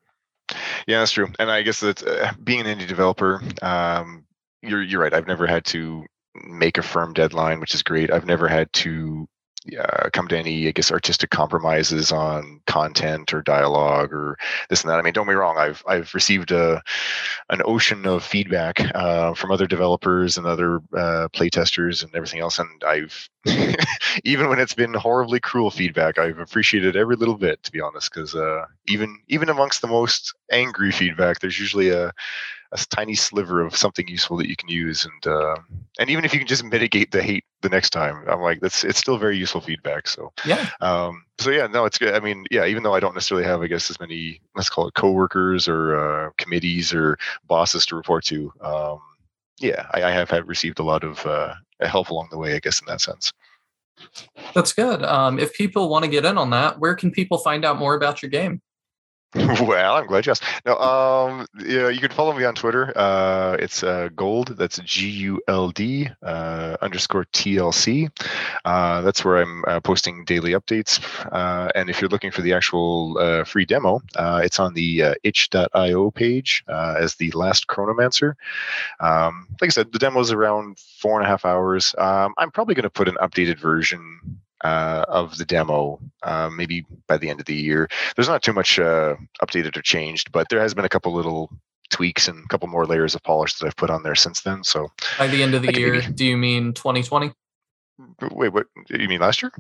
yeah 0.88 1.00
that's 1.00 1.12
true 1.12 1.28
and 1.40 1.50
i 1.50 1.62
guess 1.62 1.80
that 1.80 2.06
uh, 2.06 2.32
being 2.44 2.66
an 2.66 2.78
indie 2.78 2.88
developer 2.88 3.42
um, 3.62 4.26
you're 4.62 4.82
you're 4.82 5.02
right 5.02 5.14
i've 5.14 5.28
never 5.28 5.48
had 5.48 5.64
to 5.64 6.06
make 6.48 6.78
a 6.78 6.82
firm 6.82 7.14
deadline 7.14 7.60
which 7.60 7.76
is 7.76 7.84
great 7.84 8.12
i've 8.12 8.26
never 8.26 8.48
had 8.48 8.72
to 8.74 9.28
uh, 9.80 10.10
come 10.12 10.28
to 10.28 10.38
any, 10.38 10.68
I 10.68 10.72
guess, 10.72 10.92
artistic 10.92 11.30
compromises 11.30 12.12
on 12.12 12.62
content 12.68 13.34
or 13.34 13.42
dialogue 13.42 14.12
or 14.14 14.38
this 14.70 14.82
and 14.82 14.90
that. 14.90 15.00
I 15.00 15.02
mean, 15.02 15.14
don't 15.14 15.28
be 15.28 15.34
wrong. 15.34 15.58
I've 15.58 15.84
I've 15.88 16.14
received 16.14 16.52
a 16.52 16.82
an 17.50 17.62
ocean 17.66 18.06
of 18.06 18.24
feedback 18.24 18.80
uh, 18.96 19.34
from 19.34 19.52
other 19.52 19.68
developers 19.68 20.38
and 20.38 20.46
other 20.46 20.78
uh, 20.96 21.28
playtesters 21.34 22.04
and 22.04 22.14
everything 22.16 22.40
else, 22.40 22.60
and 22.60 22.84
I've 22.86 23.30
even 24.24 24.48
when 24.48 24.60
it's 24.60 24.74
been 24.74 24.94
horribly 24.94 25.40
cruel 25.40 25.70
feedback, 25.70 26.18
I've 26.18 26.40
appreciated 26.40 26.96
every 26.96 27.16
little 27.16 27.38
bit, 27.38 27.62
to 27.64 27.72
be 27.72 27.82
honest. 27.82 28.14
Because 28.14 28.36
uh, 28.36 28.66
even 28.88 29.20
even 29.28 29.50
amongst 29.50 29.82
the 29.82 29.88
most 29.88 30.34
angry 30.54 30.92
feedback, 30.92 31.40
there's 31.40 31.60
usually 31.60 31.90
a 31.90 32.12
a 32.74 32.78
tiny 32.90 33.14
sliver 33.14 33.62
of 33.62 33.78
something 33.78 34.08
useful 34.08 34.36
that 34.38 34.50
you 34.50 34.56
can 34.56 34.68
use 34.68 35.06
and 35.06 35.28
uh, 35.32 35.56
and 36.00 36.10
even 36.10 36.26
if 36.26 36.34
you 36.34 36.40
can 36.40 36.48
just 36.48 36.64
mitigate 36.64 37.12
the 37.12 37.22
hate 37.22 37.46
the 37.62 37.70
next 37.70 37.92
time 37.92 38.24
i'm 38.28 38.42
like 38.42 38.60
that's 38.60 38.84
it's 38.84 39.00
still 39.00 39.18
very 39.18 39.38
useful 39.38 39.62
feedback 39.62 40.08
so 40.08 40.34
yeah. 40.46 40.70
um 40.82 41.24
so 41.38 41.52
yeah 41.52 41.68
no 41.68 41.86
it's 41.86 41.98
good 41.98 42.14
i 42.16 42.20
mean 42.20 42.46
yeah 42.52 42.66
even 42.66 42.84
though 42.84 42.94
i 42.94 43.00
don't 43.00 43.14
necessarily 43.14 43.46
have 43.46 43.62
i 43.62 43.68
guess 43.68 43.90
as 43.90 44.00
many 44.00 44.42
let's 44.56 44.70
call 44.70 44.88
it 44.88 44.94
coworkers 44.96 45.68
or 45.68 45.96
uh, 45.96 46.30
committees 46.38 46.94
or 46.94 47.18
bosses 47.48 47.86
to 47.86 47.96
report 47.96 48.26
to 48.26 48.52
um 48.62 49.00
yeah 49.60 49.86
i, 49.94 50.04
I 50.04 50.12
have 50.12 50.30
had 50.30 50.48
received 50.48 50.80
a 50.80 50.84
lot 50.84 51.04
of 51.04 51.26
uh, 51.26 51.54
help 51.82 52.10
along 52.10 52.30
the 52.32 52.38
way 52.38 52.56
i 52.56 52.60
guess 52.60 52.80
in 52.80 52.88
that 52.88 53.02
sense. 53.02 53.32
That's 54.56 54.74
good 54.74 55.04
um 55.04 55.38
if 55.38 55.54
people 55.54 55.90
want 55.90 56.04
to 56.06 56.10
get 56.10 56.26
in 56.26 56.38
on 56.38 56.50
that 56.50 56.80
where 56.80 56.96
can 56.96 57.12
people 57.12 57.38
find 57.38 57.64
out 57.64 57.78
more 57.78 57.94
about 57.94 58.24
your 58.24 58.32
game 58.32 58.62
well, 59.62 59.96
I'm 59.96 60.06
glad 60.06 60.28
you 60.28 60.32
asked. 60.32 60.44
No, 60.64 60.78
um, 60.78 61.48
yeah, 61.66 61.90
you 61.90 62.00
can 62.00 62.12
follow 62.12 62.34
me 62.34 62.44
on 62.44 62.54
Twitter. 62.54 62.94
Uh, 62.96 63.58
it's 63.60 63.82
uh, 63.82 64.10
Guld. 64.16 64.50
That's 64.50 64.78
G 64.80 65.10
U 65.10 65.42
L 65.48 65.70
D 65.72 66.08
uh, 66.22 66.78
underscore 66.82 67.26
TLC. 67.34 68.12
Uh, 68.64 69.02
that's 69.02 69.26
where 69.26 69.38
I'm 69.38 69.64
uh, 69.66 69.80
posting 69.80 70.24
daily 70.26 70.52
updates. 70.52 71.00
Uh, 71.32 71.70
and 71.74 71.90
if 71.90 72.00
you're 72.00 72.12
looking 72.12 72.30
for 72.30 72.44
the 72.44 72.54
actual 72.54 73.44
free 73.46 73.66
demo, 73.66 74.02
it's 74.16 74.60
on 74.60 74.76
the 74.76 75.16
itch.io 75.24 76.12
page 76.12 76.64
as 76.68 77.16
the 77.16 77.32
last 77.32 77.66
Chronomancer. 77.68 78.36
Um, 79.00 79.48
like 79.62 79.70
I 79.70 79.72
said, 79.72 79.92
the 79.92 80.00
demo 80.00 80.20
is 80.20 80.32
around 80.32 80.78
four 80.78 81.20
and 81.20 81.26
a 81.26 81.30
half 81.30 81.44
hours. 81.44 81.96
Um, 81.98 82.36
I'm 82.38 82.52
probably 82.52 82.76
going 82.76 82.84
to 82.84 82.90
put 82.92 83.08
an 83.08 83.18
updated 83.20 83.58
version 83.58 84.40
uh, 84.64 85.06
of 85.08 85.38
the 85.38 85.46
demo, 85.46 86.00
uh, 86.24 86.50
maybe 86.50 86.86
by 87.08 87.18
the 87.18 87.30
end 87.30 87.40
of 87.40 87.46
the 87.46 87.56
year. 87.56 87.88
There's 88.16 88.28
not 88.28 88.44
too 88.44 88.54
much 88.54 88.80
uh, 88.80 89.16
updated 89.42 89.78
or 89.78 89.82
changed, 89.82 90.32
but 90.32 90.50
there 90.50 90.62
has 90.62 90.74
been 90.74 90.86
a 90.86 90.90
couple 90.90 91.14
little 91.14 91.52
tweaks 91.90 92.28
and 92.28 92.44
a 92.44 92.48
couple 92.48 92.68
more 92.68 92.86
layers 92.86 93.16
of 93.16 93.24
polish 93.24 93.56
that 93.56 93.68
I've 93.68 93.76
put 93.76 93.90
on 93.90 94.04
there 94.04 94.16
since 94.16 94.42
then. 94.42 94.64
So 94.64 94.88
by 95.18 95.28
the 95.28 95.44
end 95.44 95.54
of 95.54 95.62
the 95.62 95.74
year, 95.74 95.94
maybe... 95.94 96.14
do 96.14 96.26
you 96.26 96.38
mean 96.38 96.74
2020? 96.74 97.32
Wait, 98.32 98.50
what? 98.50 98.68
You 98.90 99.08
mean 99.08 99.22
last 99.22 99.42
year? 99.42 99.52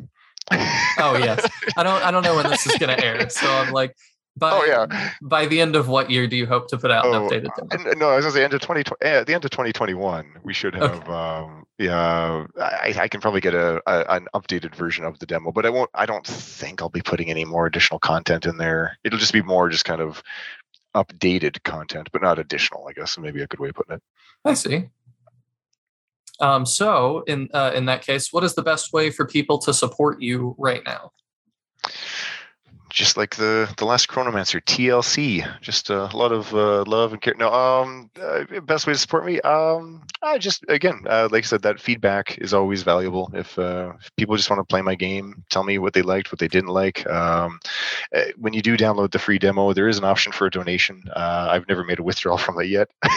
oh 0.51 1.17
yes, 1.17 1.47
I 1.77 1.83
don't. 1.83 2.03
I 2.03 2.11
don't 2.11 2.23
know 2.23 2.35
when 2.35 2.49
this 2.49 2.65
is 2.67 2.75
going 2.77 2.95
to 2.95 3.03
air, 3.03 3.29
so 3.29 3.47
I'm 3.47 3.71
like, 3.71 3.95
by, 4.35 4.51
oh 4.51 4.63
yeah. 4.65 5.11
By 5.21 5.45
the 5.45 5.61
end 5.61 5.75
of 5.75 5.87
what 5.87 6.09
year 6.09 6.27
do 6.27 6.35
you 6.35 6.45
hope 6.45 6.67
to 6.69 6.77
put 6.77 6.89
out 6.89 7.05
oh, 7.05 7.13
an 7.13 7.29
updated 7.29 7.69
demo? 7.69 7.93
No, 7.93 8.09
I 8.09 8.15
was 8.15 8.25
going 8.25 8.33
to 8.33 8.39
say 8.39 8.43
end 8.43 8.53
of 8.53 8.61
twenty 8.61 8.83
eh, 9.01 9.19
at 9.19 9.27
the 9.27 9.33
end 9.33 9.45
of 9.45 9.51
twenty 9.51 9.71
twenty 9.71 9.93
one. 9.93 10.25
We 10.43 10.53
should 10.53 10.73
have. 10.75 11.01
Okay. 11.01 11.11
Um, 11.11 11.65
yeah, 11.77 12.45
I, 12.59 12.93
I 12.97 13.07
can 13.07 13.19
probably 13.19 13.41
get 13.41 13.53
a, 13.53 13.81
a, 13.85 14.15
an 14.15 14.27
updated 14.33 14.75
version 14.75 15.05
of 15.05 15.19
the 15.19 15.25
demo, 15.25 15.51
but 15.51 15.65
I 15.65 15.69
won't. 15.69 15.89
I 15.93 16.05
don't 16.05 16.25
think 16.25 16.81
I'll 16.81 16.89
be 16.89 17.01
putting 17.01 17.29
any 17.29 17.45
more 17.45 17.65
additional 17.65 17.99
content 17.99 18.45
in 18.45 18.57
there. 18.57 18.97
It'll 19.03 19.19
just 19.19 19.33
be 19.33 19.41
more 19.41 19.69
just 19.69 19.85
kind 19.85 20.01
of 20.01 20.23
updated 20.95 21.61
content, 21.63 22.09
but 22.11 22.21
not 22.21 22.39
additional. 22.39 22.87
I 22.87 22.93
guess 22.93 23.17
maybe 23.17 23.41
a 23.41 23.47
good 23.47 23.59
way 23.59 23.69
of 23.69 23.75
putting 23.75 23.95
it. 23.95 24.03
I 24.45 24.53
see. 24.55 24.89
Um, 26.39 26.65
so 26.65 27.23
in 27.27 27.49
uh, 27.53 27.71
in 27.75 27.85
that 27.85 28.01
case, 28.01 28.33
what 28.33 28.43
is 28.43 28.55
the 28.55 28.63
best 28.63 28.93
way 28.93 29.11
for 29.11 29.25
people 29.25 29.57
to 29.59 29.73
support 29.73 30.21
you 30.21 30.55
right 30.57 30.81
now? 30.85 31.11
Just 32.93 33.17
like 33.17 33.35
the 33.35 33.67
the 33.77 33.85
last 33.85 34.07
chronomancer 34.07 34.61
tlc 34.61 35.61
just 35.61 35.89
a 35.89 36.05
lot 36.15 36.31
of 36.31 36.53
uh, 36.53 36.83
love 36.83 37.11
and 37.11 37.21
care 37.21 37.33
no 37.39 37.51
um 37.51 38.09
uh, 38.21 38.43
best 38.61 38.85
way 38.85 38.93
to 38.93 38.99
support 38.99 39.25
me 39.25 39.41
um 39.41 40.03
i 40.21 40.37
just 40.37 40.63
again 40.69 41.01
uh, 41.09 41.27
like 41.31 41.43
i 41.43 41.47
said 41.47 41.63
that 41.63 41.79
feedback 41.79 42.37
is 42.37 42.53
always 42.53 42.83
valuable. 42.83 43.31
If, 43.33 43.57
uh, 43.57 43.93
if 43.99 44.15
people 44.15 44.37
just 44.37 44.49
want 44.49 44.59
to 44.59 44.63
play 44.63 44.81
my 44.81 44.93
game 44.93 45.43
tell 45.49 45.63
me 45.63 45.79
what 45.79 45.93
they 45.93 46.03
liked 46.03 46.31
what 46.31 46.39
they 46.39 46.47
didn't 46.47 46.69
like 46.69 47.05
um, 47.07 47.59
uh, 48.15 48.25
when 48.37 48.53
you 48.53 48.61
do 48.61 48.77
download 48.77 49.11
the 49.11 49.19
free 49.19 49.39
demo 49.39 49.73
there 49.73 49.87
is 49.87 49.97
an 49.97 50.03
option 50.03 50.31
for 50.31 50.45
a 50.45 50.51
donation. 50.51 51.03
Uh, 51.15 51.47
i've 51.51 51.67
never 51.67 51.83
made 51.83 51.99
a 51.99 52.03
withdrawal 52.03 52.37
from 52.37 52.61
it 52.61 52.67
yet. 52.67 52.89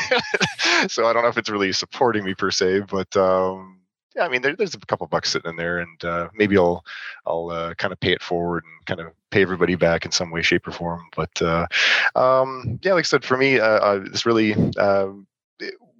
So 0.88 1.06
i 1.06 1.12
don't 1.12 1.22
know 1.22 1.28
if 1.28 1.38
it's 1.38 1.48
really 1.50 1.72
supporting 1.72 2.24
me 2.24 2.34
per 2.34 2.50
se 2.50 2.80
but 2.80 3.14
um 3.16 3.75
yeah, 4.16 4.24
I 4.24 4.28
mean, 4.28 4.40
there, 4.40 4.56
there's 4.56 4.74
a 4.74 4.78
couple 4.78 5.06
bucks 5.06 5.30
sitting 5.30 5.50
in 5.50 5.56
there, 5.56 5.78
and 5.78 6.04
uh, 6.04 6.28
maybe 6.34 6.56
I'll 6.56 6.84
I'll 7.26 7.50
uh, 7.50 7.74
kind 7.74 7.92
of 7.92 8.00
pay 8.00 8.12
it 8.12 8.22
forward 8.22 8.64
and 8.64 8.86
kind 8.86 9.00
of 9.00 9.12
pay 9.30 9.42
everybody 9.42 9.74
back 9.74 10.06
in 10.06 10.10
some 10.10 10.30
way, 10.30 10.40
shape, 10.40 10.66
or 10.66 10.72
form. 10.72 11.06
But 11.14 11.42
uh, 11.42 11.66
um, 12.14 12.80
yeah, 12.82 12.94
like 12.94 13.04
I 13.04 13.06
said, 13.06 13.24
for 13.24 13.36
me, 13.36 13.60
uh, 13.60 13.66
uh, 13.66 13.98
this 14.10 14.26
really. 14.26 14.54
Um, 14.76 15.26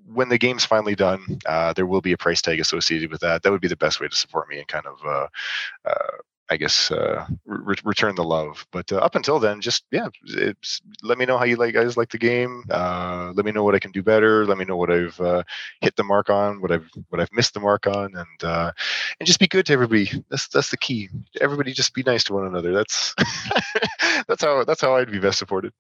when 0.09 0.29
the 0.29 0.39
game's 0.39 0.65
finally 0.65 0.95
done, 0.95 1.41
uh, 1.47 1.73
there 1.73 1.85
will 1.85 2.01
be 2.01 2.13
a 2.13 2.17
price 2.17 2.41
tag 2.41 2.61
associated 2.61 3.11
with 3.11 3.21
that. 3.23 3.43
That 3.43 3.51
would 3.51 3.61
be 3.61 3.67
the 3.67 3.75
best 3.75 4.01
way 4.01 4.07
to 4.07 4.15
support 4.15 4.49
me 4.49 4.59
and 4.59 4.69
kind 4.69 4.87
of 4.87 5.29
I 6.49 6.57
guess 6.57 6.91
uh, 6.91 7.27
re- 7.45 7.77
return 7.85 8.15
the 8.15 8.25
love. 8.25 8.67
But 8.71 8.93
uh, 8.93 8.99
up 8.99 9.15
until 9.15 9.39
then, 9.39 9.61
just 9.61 9.85
yeah, 9.91 10.09
let 11.03 11.19
me 11.19 11.27
know 11.27 11.39
how 11.39 11.45
you 11.45 11.57
like 11.57 11.75
guys 11.75 11.97
like 11.97 12.11
the 12.11 12.19
game. 12.19 12.63
Uh, 12.71 13.33
let 13.35 13.45
me 13.45 13.53
know 13.53 13.65
what 13.65 13.75
I 13.75 13.79
can 13.79 13.91
do 13.91 14.03
better. 14.03 14.47
Let 14.47 14.59
me 14.59 14.65
know 14.65 14.77
what 14.77 14.91
I've 14.91 15.21
uh, 15.21 15.43
hit 15.81 15.97
the 15.97 16.05
mark 16.05 16.31
on, 16.31 16.61
what 16.61 16.71
I've 16.71 16.89
what 17.09 17.21
I've 17.21 17.33
missed 17.33 17.55
the 17.55 17.61
mark 17.61 17.87
on, 17.87 18.15
and 18.15 18.45
uh, 18.45 18.71
and 19.19 19.27
just 19.27 19.41
be 19.41 19.49
good 19.49 19.67
to 19.67 19.73
everybody. 19.73 20.09
That's 20.31 20.49
that's 20.49 20.71
the 20.71 20.77
key. 20.77 21.09
Everybody 21.41 21.73
just 21.73 21.95
be 21.95 22.03
nice 22.05 22.25
to 22.25 22.35
one 22.35 22.47
another. 22.47 22.73
That's 22.73 23.15
that's 24.29 24.43
how 24.43 24.65
that's 24.65 24.81
how 24.81 24.97
I'd 24.97 25.11
be 25.11 25.19
best 25.19 25.39
supported. 25.39 25.73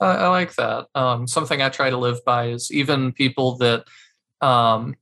I, 0.00 0.14
I 0.16 0.28
like 0.28 0.54
that. 0.56 0.88
Um, 0.94 1.26
something 1.26 1.62
I 1.62 1.68
try 1.68 1.90
to 1.90 1.96
live 1.96 2.24
by 2.24 2.48
is 2.48 2.70
even 2.70 3.12
people 3.12 3.56
that 3.58 3.84
um, 4.42 4.96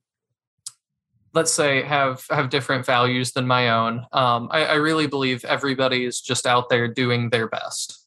let's 1.32 1.52
say 1.52 1.82
have 1.82 2.24
have 2.30 2.50
different 2.50 2.84
values 2.84 3.32
than 3.32 3.46
my 3.46 3.70
own 3.70 4.04
um, 4.12 4.48
I, 4.50 4.64
I, 4.64 4.74
really 4.74 5.06
believe 5.06 5.44
everybody 5.44 6.04
is 6.04 6.20
just 6.20 6.46
out 6.46 6.68
there 6.68 6.88
doing 6.88 7.30
their 7.30 7.48
best. 7.48 8.04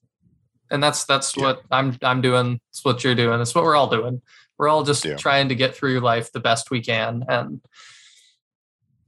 And 0.70 0.82
that's 0.82 1.06
that's 1.06 1.38
yeah. 1.38 1.44
what 1.44 1.62
i'm 1.72 1.98
i'm 2.02 2.22
doing. 2.22 2.60
It's 2.72 2.84
what 2.84 3.04
you're 3.04 3.16
doing. 3.16 3.40
It's 3.40 3.54
what 3.54 3.64
we're 3.64 3.76
all 3.76 3.90
doing. 3.90 4.22
We're 4.58 4.68
all 4.68 4.84
just 4.84 5.06
yeah. 5.06 5.16
trying 5.16 5.50
to 5.50 5.56
get 5.56 5.76
through 5.76 6.00
life 6.00 6.32
the 6.32 6.40
best 6.40 6.72
we 6.72 6.82
can 6.82 7.24
and 7.28 7.62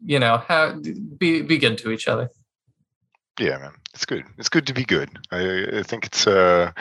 you 0.04 0.20
know 0.20 0.38
have, 0.38 0.84
be 1.18 1.42
be 1.42 1.58
good 1.58 1.78
to 1.80 1.92
each 1.92 2.08
other. 2.08 2.30
Yeah 3.40 3.58
man. 3.58 3.72
It's 3.94 4.06
good. 4.06 4.26
It's 4.38 4.50
good 4.50 4.68
to 4.68 4.74
be 4.74 4.84
good. 4.84 5.10
I, 5.32 5.80
I 5.80 5.84
think 5.84 6.06
it's 6.06 6.28
uh 6.28 6.72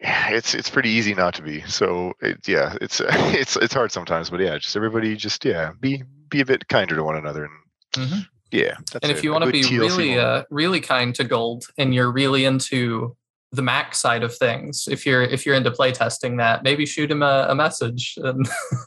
it's 0.00 0.54
it's 0.54 0.70
pretty 0.70 0.88
easy 0.90 1.14
not 1.14 1.34
to 1.34 1.42
be. 1.42 1.60
So 1.62 2.14
it, 2.20 2.48
yeah 2.48 2.76
it's 2.80 3.00
it's 3.04 3.56
it's 3.56 3.74
hard 3.74 3.92
sometimes 3.92 4.30
but 4.30 4.40
yeah 4.40 4.56
just 4.56 4.76
everybody 4.76 5.14
just 5.14 5.44
yeah 5.44 5.72
be 5.78 6.02
be 6.30 6.40
a 6.40 6.44
bit 6.44 6.68
kinder 6.68 6.96
to 6.96 7.04
one 7.04 7.16
another 7.16 7.44
and 7.44 8.06
mm-hmm. 8.06 8.20
yeah 8.50 8.74
and 9.02 9.10
if 9.12 9.22
you 9.22 9.32
want 9.32 9.44
to 9.44 9.50
be 9.50 9.62
TLC 9.62 9.78
really 9.78 10.18
uh, 10.18 10.44
really 10.50 10.80
kind 10.80 11.14
to 11.16 11.24
Guld 11.24 11.64
and 11.78 11.94
you're 11.94 12.10
really 12.10 12.44
into 12.44 13.16
the 13.52 13.62
Mac 13.62 13.96
side 13.96 14.22
of 14.22 14.36
things. 14.36 14.86
If 14.88 15.04
you're 15.04 15.22
if 15.22 15.44
you're 15.44 15.56
into 15.56 15.70
playtesting 15.70 16.38
that, 16.38 16.62
maybe 16.62 16.86
shoot 16.86 17.10
him 17.10 17.22
a, 17.22 17.46
a 17.48 17.54
message. 17.54 18.16
And 18.22 18.48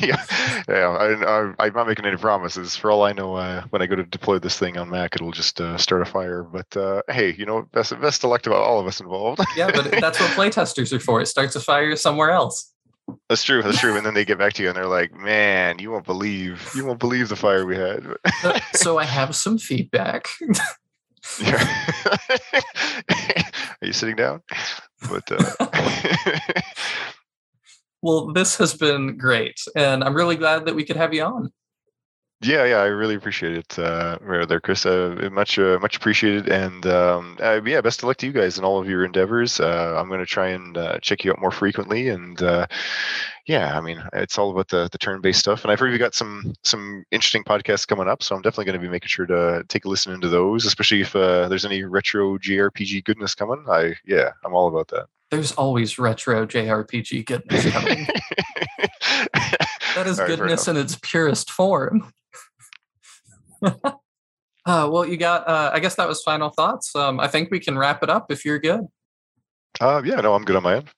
yeah, 0.00 0.24
yeah. 0.68 1.54
I, 1.58 1.66
am 1.66 1.72
not 1.74 1.88
making 1.88 2.06
any 2.06 2.16
promises. 2.16 2.76
For 2.76 2.90
all 2.90 3.02
I 3.02 3.12
know, 3.12 3.34
uh, 3.34 3.64
when 3.70 3.82
I 3.82 3.86
go 3.86 3.96
to 3.96 4.04
deploy 4.04 4.38
this 4.38 4.58
thing 4.58 4.76
on 4.76 4.90
Mac, 4.90 5.16
it'll 5.16 5.32
just 5.32 5.60
uh, 5.60 5.76
start 5.76 6.02
a 6.02 6.04
fire. 6.04 6.44
But 6.44 6.76
uh, 6.76 7.02
hey, 7.08 7.34
you 7.36 7.46
know, 7.46 7.62
best 7.72 7.98
best 8.00 8.22
luck 8.22 8.42
to 8.42 8.54
all 8.54 8.78
of 8.78 8.86
us 8.86 9.00
involved. 9.00 9.44
yeah, 9.56 9.70
but 9.72 9.90
that's 10.00 10.20
what 10.20 10.30
playtesters 10.30 10.92
are 10.92 11.00
for. 11.00 11.20
It 11.20 11.26
starts 11.26 11.56
a 11.56 11.60
fire 11.60 11.96
somewhere 11.96 12.30
else. 12.30 12.72
That's 13.28 13.42
true. 13.42 13.62
That's 13.62 13.78
true. 13.78 13.96
And 13.96 14.04
then 14.04 14.14
they 14.14 14.24
get 14.24 14.38
back 14.38 14.52
to 14.54 14.62
you 14.62 14.68
and 14.68 14.76
they're 14.76 14.86
like, 14.86 15.12
"Man, 15.14 15.78
you 15.78 15.90
won't 15.90 16.04
believe, 16.04 16.70
you 16.74 16.84
won't 16.84 17.00
believe 17.00 17.28
the 17.28 17.36
fire 17.36 17.66
we 17.66 17.76
had." 17.76 18.06
so 18.74 18.98
I 18.98 19.04
have 19.04 19.34
some 19.34 19.58
feedback. 19.58 20.28
Are 23.80 23.86
you 23.86 23.92
sitting 23.92 24.16
down? 24.16 24.42
But 25.08 25.24
uh... 25.30 25.66
well, 28.02 28.32
this 28.32 28.56
has 28.58 28.74
been 28.74 29.16
great, 29.16 29.60
and 29.74 30.04
I'm 30.04 30.14
really 30.14 30.36
glad 30.36 30.66
that 30.66 30.74
we 30.74 30.84
could 30.84 30.96
have 30.96 31.14
you 31.14 31.24
on. 31.24 31.52
Yeah, 32.44 32.64
yeah, 32.64 32.76
I 32.76 32.86
really 32.86 33.14
appreciate 33.14 33.56
it, 33.56 33.78
uh, 33.78 34.18
there, 34.46 34.60
Chris. 34.60 34.84
Uh, 34.84 35.30
much, 35.32 35.58
uh, 35.58 35.78
much 35.80 35.96
appreciated, 35.96 36.46
and 36.48 36.86
um, 36.86 37.38
uh, 37.40 37.62
yeah, 37.64 37.80
best 37.80 38.00
of 38.00 38.04
luck 38.04 38.18
to 38.18 38.26
you 38.26 38.32
guys 38.32 38.58
in 38.58 38.64
all 38.64 38.78
of 38.78 38.86
your 38.86 39.02
endeavors. 39.02 39.60
Uh, 39.60 39.96
I'm 39.96 40.08
going 40.08 40.20
to 40.20 40.26
try 40.26 40.48
and 40.48 40.76
uh, 40.76 40.98
check 41.00 41.24
you 41.24 41.32
out 41.32 41.40
more 41.40 41.50
frequently, 41.50 42.10
and 42.10 42.42
uh, 42.42 42.66
yeah, 43.46 43.78
I 43.78 43.80
mean, 43.80 44.02
it's 44.12 44.36
all 44.36 44.50
about 44.50 44.68
the 44.68 44.90
the 44.92 44.98
turn-based 44.98 45.40
stuff. 45.40 45.64
And 45.64 45.72
I've 45.72 45.80
heard 45.80 45.90
you 45.90 45.96
got 45.96 46.14
some 46.14 46.52
some 46.62 47.04
interesting 47.10 47.44
podcasts 47.44 47.88
coming 47.88 48.08
up, 48.08 48.22
so 48.22 48.36
I'm 48.36 48.42
definitely 48.42 48.66
going 48.66 48.80
to 48.80 48.86
be 48.86 48.92
making 48.92 49.08
sure 49.08 49.26
to 49.26 49.64
take 49.68 49.86
a 49.86 49.88
listen 49.88 50.12
into 50.12 50.28
those, 50.28 50.66
especially 50.66 51.00
if 51.00 51.16
uh, 51.16 51.48
there's 51.48 51.64
any 51.64 51.82
retro 51.84 52.36
JRPG 52.36 53.04
goodness 53.04 53.34
coming. 53.34 53.64
I 53.70 53.94
yeah, 54.04 54.32
I'm 54.44 54.52
all 54.52 54.68
about 54.68 54.88
that. 54.88 55.06
There's 55.30 55.52
always 55.52 55.98
retro 55.98 56.46
JRPG 56.46 57.24
goodness 57.24 57.70
coming. 57.70 58.06
that 59.94 60.04
is 60.04 60.18
right, 60.18 60.26
goodness 60.26 60.68
in 60.68 60.76
its 60.76 60.98
purest 61.00 61.50
form. 61.50 62.12
uh, 64.66 64.88
well, 64.90 65.06
you 65.06 65.16
got. 65.16 65.48
Uh, 65.48 65.70
I 65.72 65.80
guess 65.80 65.94
that 65.96 66.08
was 66.08 66.22
final 66.22 66.50
thoughts. 66.50 66.94
Um, 66.94 67.20
I 67.20 67.28
think 67.28 67.50
we 67.50 67.60
can 67.60 67.78
wrap 67.78 68.02
it 68.02 68.10
up 68.10 68.30
if 68.30 68.44
you're 68.44 68.58
good. 68.58 68.82
Uh, 69.80 70.02
yeah, 70.04 70.20
no, 70.20 70.34
I'm 70.34 70.44
good 70.44 70.56
on 70.56 70.62
my 70.62 70.76
end. 70.76 70.90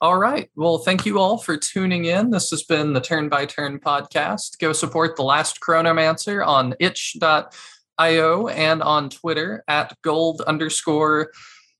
All 0.00 0.18
right. 0.18 0.50
Well, 0.56 0.78
thank 0.78 1.06
you 1.06 1.18
all 1.18 1.38
for 1.38 1.56
tuning 1.56 2.04
in. 2.04 2.30
This 2.30 2.50
has 2.50 2.62
been 2.62 2.92
the 2.92 3.00
Turn 3.00 3.28
by 3.28 3.46
Turn 3.46 3.78
podcast. 3.78 4.58
Go 4.58 4.72
support 4.72 5.16
The 5.16 5.22
Last 5.22 5.60
Chronomancer 5.60 6.46
on 6.46 6.74
itch.io 6.78 8.48
and 8.48 8.82
on 8.82 9.08
Twitter 9.08 9.64
at 9.66 9.96
Guld 10.02 10.42
underscore 10.42 11.30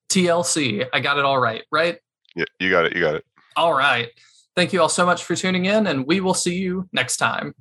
TLC. 0.09 0.87
I 0.92 1.00
got 1.00 1.18
it 1.18 1.24
all 1.24 1.38
right, 1.38 1.64
right? 1.70 1.98
Yeah, 2.35 2.44
you 2.61 2.70
got 2.70 2.87
it. 2.87 2.94
You 2.94 3.03
got 3.03 3.16
it. 3.16 3.27
All 3.57 3.74
right. 3.74 4.09
Thank 4.57 4.72
you 4.72 4.81
all 4.81 4.88
so 4.88 5.05
much 5.05 5.24
for 5.24 5.35
tuning 5.35 5.64
in, 5.64 5.87
and 5.87 6.07
we 6.07 6.20
will 6.20 6.35
see 6.35 6.55
you 6.55 6.88
next 6.92 7.16
time. 7.16 7.55